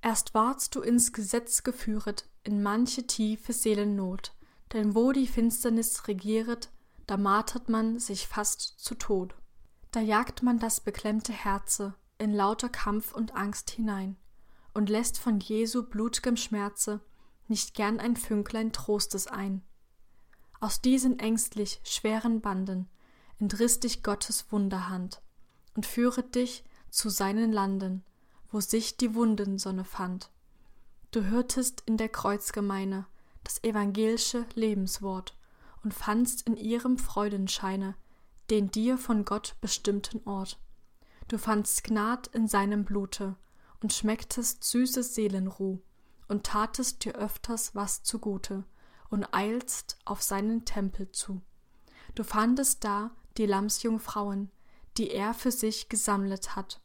Erst 0.02 0.34
wardst 0.34 0.76
du 0.76 0.82
ins 0.82 1.14
Gesetz 1.14 1.64
geführet 1.64 2.28
in 2.44 2.62
manche 2.62 3.08
tiefe 3.08 3.54
Seelennot, 3.54 4.34
denn 4.74 4.96
wo 4.96 5.14
die 5.14 5.28
Finsternis 5.28 6.08
regieret, 6.08 6.70
da 7.08 7.18
martert 7.18 7.70
man 7.70 8.00
sich 8.00 8.28
fast 8.28 8.80
zu 8.80 8.96
Tod. 8.96 9.36
Da 9.92 10.02
jagt 10.02 10.44
man 10.44 10.60
das 10.60 10.82
beklemmte 10.82 11.32
Herze 11.32 11.96
in 12.18 12.34
lauter 12.34 12.70
Kampf 12.70 13.14
und 13.14 13.36
Angst 13.36 13.70
hinein 13.72 14.18
und 14.74 14.90
lässt 14.90 15.18
von 15.18 15.40
Jesu 15.40 15.84
blut'gem 15.84 16.36
Schmerze 16.36 17.02
nicht 17.48 17.74
gern 17.74 18.00
ein 18.00 18.16
Fünklein 18.16 18.72
Trostes 18.72 19.28
ein. 19.28 19.62
Aus 20.60 20.82
diesen 20.82 21.20
ängstlich 21.20 21.82
schweren 21.84 22.42
Banden 22.42 22.90
entriss 23.40 23.80
dich 23.80 24.04
Gottes 24.04 24.52
Wunderhand 24.52 25.23
und 25.76 25.86
führet 25.86 26.36
dich 26.36 26.64
zu 26.90 27.10
seinen 27.10 27.52
Landen, 27.52 28.04
wo 28.52 28.60
sich 28.60 28.98
die 28.98 29.16
Wundensonne 29.16 29.84
fand. 29.84 30.30
Du 31.12 31.26
hörtest 31.26 31.84
in 31.86 31.98
der 31.98 32.10
Kreuzgemeine 32.10 33.06
das 33.44 33.64
evangelische 33.64 34.46
Lebenswort 34.56 35.38
und 35.84 35.94
fandst 35.94 36.48
in 36.48 36.56
ihrem 36.56 36.98
Freudenscheine 36.98 37.96
den 38.50 38.70
dir 38.72 38.98
von 38.98 39.26
Gott 39.26 39.56
bestimmten 39.62 40.22
Ort. 40.28 40.60
Du 41.28 41.38
fandst 41.38 41.84
Gnad 41.84 42.28
in 42.28 42.48
seinem 42.48 42.86
Blute 42.86 43.36
und 43.82 43.94
schmecktest 43.94 44.64
süßes 44.64 45.16
Seelenruh 45.16 45.80
und 46.28 46.46
tatest 46.46 47.06
dir 47.06 47.16
öfters 47.16 47.74
was 47.76 48.04
zugute 48.04 48.66
und 49.10 49.34
eilst 49.34 49.98
auf 50.06 50.22
seinen 50.22 50.66
Tempel 50.66 51.12
zu. 51.12 51.42
Du 52.16 52.24
fandest 52.24 52.84
da 52.84 53.12
die 53.38 53.46
Lamsjungfrauen, 53.46 54.52
die 54.98 55.12
er 55.12 55.34
für 55.34 55.52
sich 55.52 55.90
gesammelt 55.90 56.56
hat, 56.56 56.82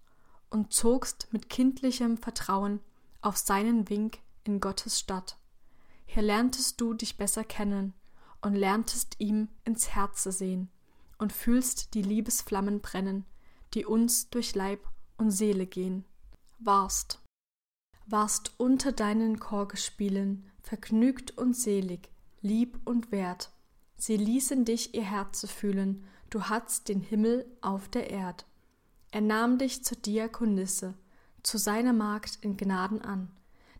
und 0.50 0.72
zogst 0.72 1.28
mit 1.30 1.50
kindlichem 1.50 2.16
Vertrauen 2.16 2.80
auf 3.20 3.36
seinen 3.36 3.88
Wink 3.90 4.18
in 4.44 4.60
Gottes 4.60 4.98
Stadt. 4.98 5.36
Hier 6.06 6.22
lerntest 6.22 6.80
du 6.80 6.94
dich 6.94 7.18
besser 7.18 7.44
kennen 7.44 7.92
und 8.40 8.54
lerntest 8.54 9.16
ihm 9.18 9.48
ins 9.64 9.90
Herze 9.90 10.32
sehen 10.32 10.70
und 11.18 11.32
fühlst 11.32 11.94
die 11.94 12.02
Liebesflammen 12.02 12.80
brennen, 12.80 13.26
die 13.74 13.84
uns 13.84 14.30
durch 14.30 14.54
Leib 14.54 14.88
und 15.18 15.30
Seele 15.30 15.66
gehen. 15.66 16.06
Warst, 16.58 17.20
warst 18.06 18.52
unter 18.56 18.92
deinen 18.92 19.38
Chorgespielen 19.38 20.50
vergnügt 20.62 21.36
und 21.36 21.54
selig, 21.54 22.10
lieb 22.40 22.80
und 22.84 23.12
wert. 23.12 23.50
Sie 23.96 24.16
ließen 24.16 24.64
dich 24.64 24.94
ihr 24.94 25.04
Herze 25.04 25.46
fühlen, 25.48 26.06
du 26.30 26.44
hattst 26.44 26.88
den 26.88 27.00
Himmel 27.00 27.46
auf 27.60 27.88
der 27.88 28.10
Erd. 28.10 28.46
Er 29.10 29.20
nahm 29.20 29.58
dich 29.58 29.84
zur 29.84 29.98
Diakonisse, 29.98 30.94
zu 31.42 31.58
seiner 31.58 31.92
Magd 31.92 32.38
in 32.42 32.56
Gnaden 32.56 33.00
an. 33.02 33.30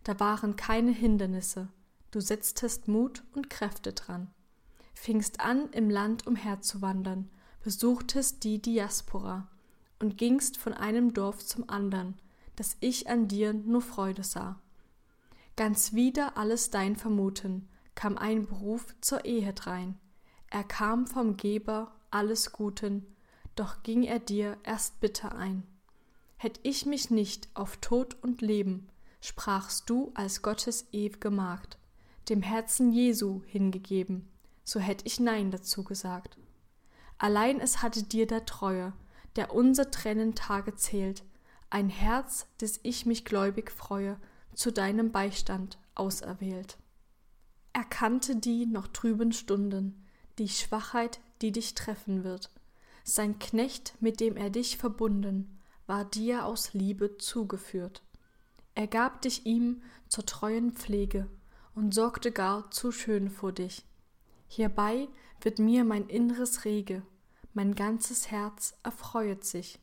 Da 0.03 0.19
waren 0.19 0.55
keine 0.55 0.91
Hindernisse, 0.91 1.67
du 2.11 2.19
setztest 2.19 2.87
Mut 2.87 3.23
und 3.33 3.49
Kräfte 3.49 3.93
dran 3.93 4.29
fingst 4.99 5.39
an, 5.39 5.69
im 5.71 5.89
Land 5.89 6.27
umherzuwandern, 6.27 7.29
besuchtest 7.63 8.43
die 8.43 8.61
Diaspora 8.61 9.47
und 9.99 10.17
gingst 10.17 10.57
von 10.57 10.73
einem 10.73 11.13
Dorf 11.13 11.45
zum 11.45 11.69
andern, 11.69 12.15
dass 12.57 12.75
ich 12.81 13.09
an 13.09 13.29
dir 13.29 13.53
nur 13.53 13.81
Freude 13.81 14.23
sah. 14.23 14.59
Ganz 15.55 15.93
wider 15.93 16.37
alles 16.37 16.69
dein 16.69 16.97
Vermuten 16.97 17.69
kam 17.95 18.17
ein 18.17 18.45
Beruf 18.45 18.93
zur 19.01 19.25
Ehe 19.25 19.53
drein. 19.53 19.97
Er 20.49 20.63
kam 20.63 21.07
vom 21.07 21.37
Geber 21.37 21.91
alles 22.11 22.51
Guten, 22.51 23.05
doch 23.55 23.83
ging 23.83 24.03
er 24.03 24.19
dir 24.19 24.57
erst 24.63 24.99
bitter 24.99 25.35
ein. 25.35 25.63
Hätt 26.37 26.59
ich 26.63 26.85
mich 26.85 27.09
nicht 27.09 27.49
auf 27.53 27.77
Tod 27.77 28.17
und 28.21 28.41
Leben 28.41 28.87
sprachst 29.21 29.89
du 29.89 30.11
als 30.13 30.41
Gottes 30.41 30.87
ew'ge 30.93 31.29
Magd, 31.29 31.77
dem 32.29 32.41
Herzen 32.41 32.91
Jesu 32.91 33.41
hingegeben, 33.45 34.29
so 34.63 34.79
hätt 34.79 35.01
ich 35.05 35.19
Nein 35.19 35.51
dazu 35.51 35.83
gesagt. 35.83 36.37
Allein 37.17 37.59
es 37.59 37.81
hatte 37.81 38.03
dir 38.03 38.27
der 38.27 38.45
Treue, 38.45 38.93
der 39.35 39.53
unser 39.53 39.91
Trennentage 39.91 40.75
zählt, 40.75 41.23
ein 41.69 41.89
Herz, 41.89 42.47
des 42.61 42.79
ich 42.83 43.05
mich 43.05 43.25
gläubig 43.25 43.71
freue, 43.71 44.17
zu 44.53 44.71
deinem 44.71 45.11
Beistand 45.11 45.77
auserwählt. 45.95 46.77
Er 47.73 47.83
kannte 47.83 48.35
die 48.35 48.65
noch 48.65 48.87
trüben 48.87 49.31
Stunden, 49.31 50.05
die 50.39 50.49
Schwachheit, 50.49 51.19
die 51.41 51.51
dich 51.51 51.75
treffen 51.75 52.23
wird. 52.23 52.51
Sein 53.03 53.39
Knecht, 53.39 53.95
mit 53.99 54.19
dem 54.19 54.37
er 54.37 54.49
dich 54.49 54.77
verbunden, 54.77 55.59
war 55.87 56.05
dir 56.05 56.45
aus 56.45 56.73
Liebe 56.73 57.17
zugeführt. 57.17 58.03
Er 58.75 58.87
gab 58.87 59.21
dich 59.21 59.45
ihm 59.45 59.81
zur 60.07 60.25
treuen 60.25 60.71
Pflege 60.71 61.27
und 61.73 61.93
sorgte 61.93 62.31
gar 62.31 62.69
zu 62.71 62.91
schön 62.91 63.29
vor 63.29 63.51
dich. 63.51 63.85
Hierbei 64.47 65.07
wird 65.41 65.59
mir 65.59 65.83
mein 65.83 66.07
Inneres 66.07 66.65
rege, 66.65 67.03
mein 67.53 67.75
ganzes 67.75 68.31
Herz 68.31 68.77
erfreuet 68.83 69.43
sich, 69.43 69.79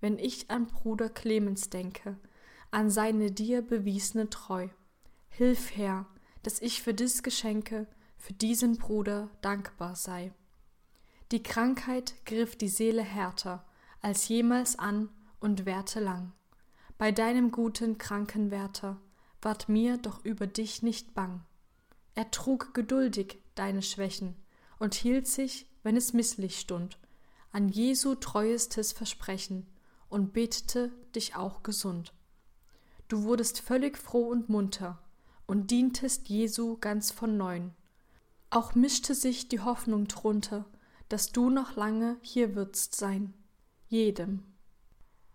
wenn 0.00 0.18
ich 0.18 0.50
an 0.50 0.66
Bruder 0.66 1.08
Clemens 1.08 1.70
denke, 1.70 2.16
an 2.70 2.90
seine 2.90 3.30
dir 3.30 3.62
bewiesene 3.62 4.28
Treu. 4.28 4.68
Hilf, 5.28 5.76
Herr, 5.76 6.06
dass 6.42 6.60
ich 6.60 6.82
für 6.82 6.94
dies 6.94 7.22
Geschenke, 7.22 7.86
für 8.16 8.32
diesen 8.32 8.76
Bruder 8.76 9.30
dankbar 9.40 9.96
sei. 9.96 10.32
Die 11.32 11.42
Krankheit 11.42 12.14
griff 12.24 12.56
die 12.56 12.68
Seele 12.68 13.02
härter 13.02 13.64
als 14.00 14.28
jemals 14.28 14.78
an 14.78 15.08
und 15.40 15.66
währte 15.66 15.98
lang. 15.98 16.32
Bei 16.98 17.10
deinem 17.10 17.50
guten 17.50 17.98
Krankenwärter 17.98 19.00
ward 19.42 19.68
mir 19.68 19.98
doch 19.98 20.24
über 20.24 20.46
dich 20.46 20.82
nicht 20.82 21.14
bang. 21.14 21.44
Er 22.14 22.30
trug 22.30 22.74
geduldig 22.74 23.38
deine 23.56 23.82
Schwächen 23.82 24.36
und 24.78 24.94
hielt 24.94 25.26
sich, 25.26 25.68
wenn 25.82 25.96
es 25.96 26.12
misslich 26.12 26.60
stund, 26.60 26.98
an 27.50 27.68
Jesu 27.68 28.14
treuestes 28.14 28.92
Versprechen 28.92 29.66
und 30.08 30.32
betete 30.32 30.92
dich 31.14 31.34
auch 31.34 31.62
gesund. 31.62 32.12
Du 33.08 33.24
wurdest 33.24 33.60
völlig 33.60 33.98
froh 33.98 34.28
und 34.28 34.48
munter, 34.48 35.02
und 35.46 35.70
dientest 35.70 36.28
Jesu 36.28 36.76
ganz 36.78 37.10
von 37.10 37.36
neuem. 37.36 37.72
Auch 38.50 38.74
mischte 38.74 39.14
sich 39.14 39.48
die 39.48 39.60
Hoffnung 39.60 40.08
drunter, 40.08 40.66
dass 41.08 41.32
du 41.32 41.50
noch 41.50 41.76
lange 41.76 42.18
hier 42.22 42.54
würdst 42.54 42.94
sein. 42.94 43.34
Jedem, 43.88 44.42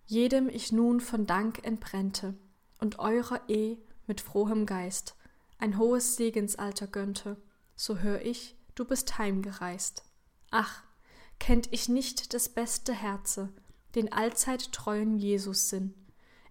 jedem 0.05 0.49
ich 0.49 0.71
nun 0.71 0.99
von 0.99 1.25
Dank 1.25 1.65
entbrennte 1.65 2.35
und 2.79 2.99
eurer 2.99 3.41
eh 3.49 3.77
mit 4.07 4.19
frohem 4.19 4.65
Geist 4.65 5.15
ein 5.57 5.77
hohes 5.77 6.15
Segensalter 6.15 6.87
gönnte, 6.87 7.37
so 7.75 7.99
hör 7.99 8.21
ich, 8.21 8.57
du 8.75 8.83
bist 8.83 9.19
heimgereist. 9.19 10.03
Ach, 10.49 10.83
kennt 11.39 11.71
ich 11.71 11.87
nicht 11.87 12.33
das 12.33 12.49
beste 12.49 12.93
Herze, 12.93 13.49
den 13.95 14.11
allzeit 14.11 14.71
treuen 14.71 15.17
Jesus 15.17 15.69
Sinn. 15.69 15.93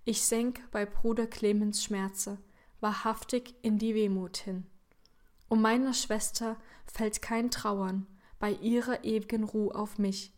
Ich 0.05 0.25
senk 0.25 0.63
bei 0.71 0.87
Bruder 0.87 1.27
Clemens 1.27 1.83
Schmerze, 1.83 2.39
wahrhaftig 2.79 3.55
in 3.63 3.79
die 3.79 3.95
Wehmut 3.95 4.39
hin. 4.39 4.65
Um 5.49 5.61
meiner 5.61 5.93
Schwester 5.93 6.57
fällt 6.87 7.21
kein 7.21 7.51
Trauern 7.51 8.07
bei 8.41 8.53
ihrer 8.53 9.05
ew'gen 9.05 9.45
Ruh 9.45 9.71
auf 9.71 9.99
mich. 9.99 10.35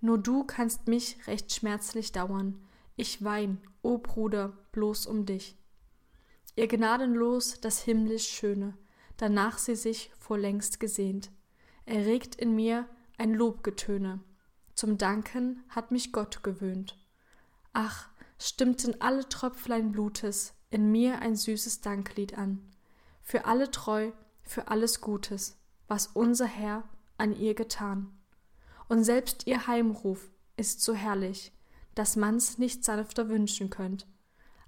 Nur 0.00 0.18
du 0.18 0.44
kannst 0.44 0.86
mich 0.86 1.26
recht 1.26 1.52
schmerzlich 1.52 2.12
dauern. 2.12 2.62
Ich 2.94 3.24
wein, 3.24 3.60
o 3.82 3.98
Bruder, 3.98 4.56
bloß 4.70 5.06
um 5.06 5.26
dich. 5.26 5.56
Ihr 6.54 6.68
gnadenlos 6.68 7.60
das 7.60 7.80
himmlisch 7.80 8.28
Schöne, 8.28 8.76
danach 9.16 9.58
sie 9.58 9.74
sich 9.74 10.12
vor 10.18 10.38
längst 10.38 10.78
gesehnt, 10.78 11.32
erregt 11.86 12.36
in 12.36 12.54
mir 12.54 12.86
ein 13.18 13.34
Lobgetöne. 13.34 14.20
Zum 14.74 14.98
Danken 14.98 15.64
hat 15.68 15.90
mich 15.90 16.12
Gott 16.12 16.42
gewöhnt. 16.42 16.98
Ach, 17.72 18.08
stimmten 18.38 19.00
alle 19.00 19.28
Tröpflein 19.28 19.92
Blutes 19.92 20.54
in 20.70 20.90
mir 20.90 21.20
ein 21.20 21.36
süßes 21.36 21.80
Danklied 21.80 22.36
an, 22.36 22.70
für 23.22 23.44
alle 23.44 23.70
Treu, 23.70 24.12
für 24.42 24.68
alles 24.68 25.00
Gutes, 25.00 25.58
was 25.88 26.08
unser 26.08 26.46
Herr 26.46 26.88
an 27.20 27.38
ihr 27.38 27.54
getan. 27.54 28.10
Und 28.88 29.04
selbst 29.04 29.46
ihr 29.46 29.66
Heimruf 29.66 30.32
ist 30.56 30.82
so 30.82 30.94
herrlich, 30.94 31.52
dass 31.94 32.16
man's 32.16 32.58
nicht 32.58 32.84
sanfter 32.84 33.28
wünschen 33.28 33.70
könnt. 33.70 34.06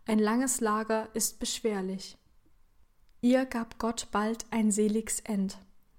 Ein 0.06 0.18
langes 0.18 0.60
Lager 0.60 1.08
ist 1.14 1.40
beschwerlich. 1.40 2.18
Ihr 3.20 3.46
gab 3.46 3.78
Gott 3.78 4.08
bald 4.12 4.46
ein 4.50 4.70
seligs 4.70 5.20
End. 5.20 5.58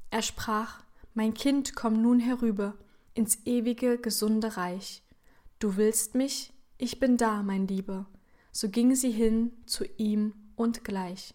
Er 0.10 0.22
sprach, 0.22 0.84
mein 1.14 1.34
Kind, 1.34 1.76
komm 1.76 2.02
nun 2.02 2.20
herüber 2.20 2.76
ins 3.14 3.46
ewige, 3.46 3.98
gesunde 3.98 4.58
Reich. 4.58 5.04
Du 5.60 5.78
willst 5.78 6.16
mich? 6.16 6.54
Ich 6.78 7.00
bin 7.00 7.18
da, 7.18 7.44
mein 7.44 7.68
Lieber 7.68 8.08
so 8.54 8.70
ging 8.70 8.96
sie 8.96 9.12
hin 9.12 9.52
zu 9.66 9.84
ihm 9.98 10.34
und 10.56 10.86
gleich. 10.86 11.34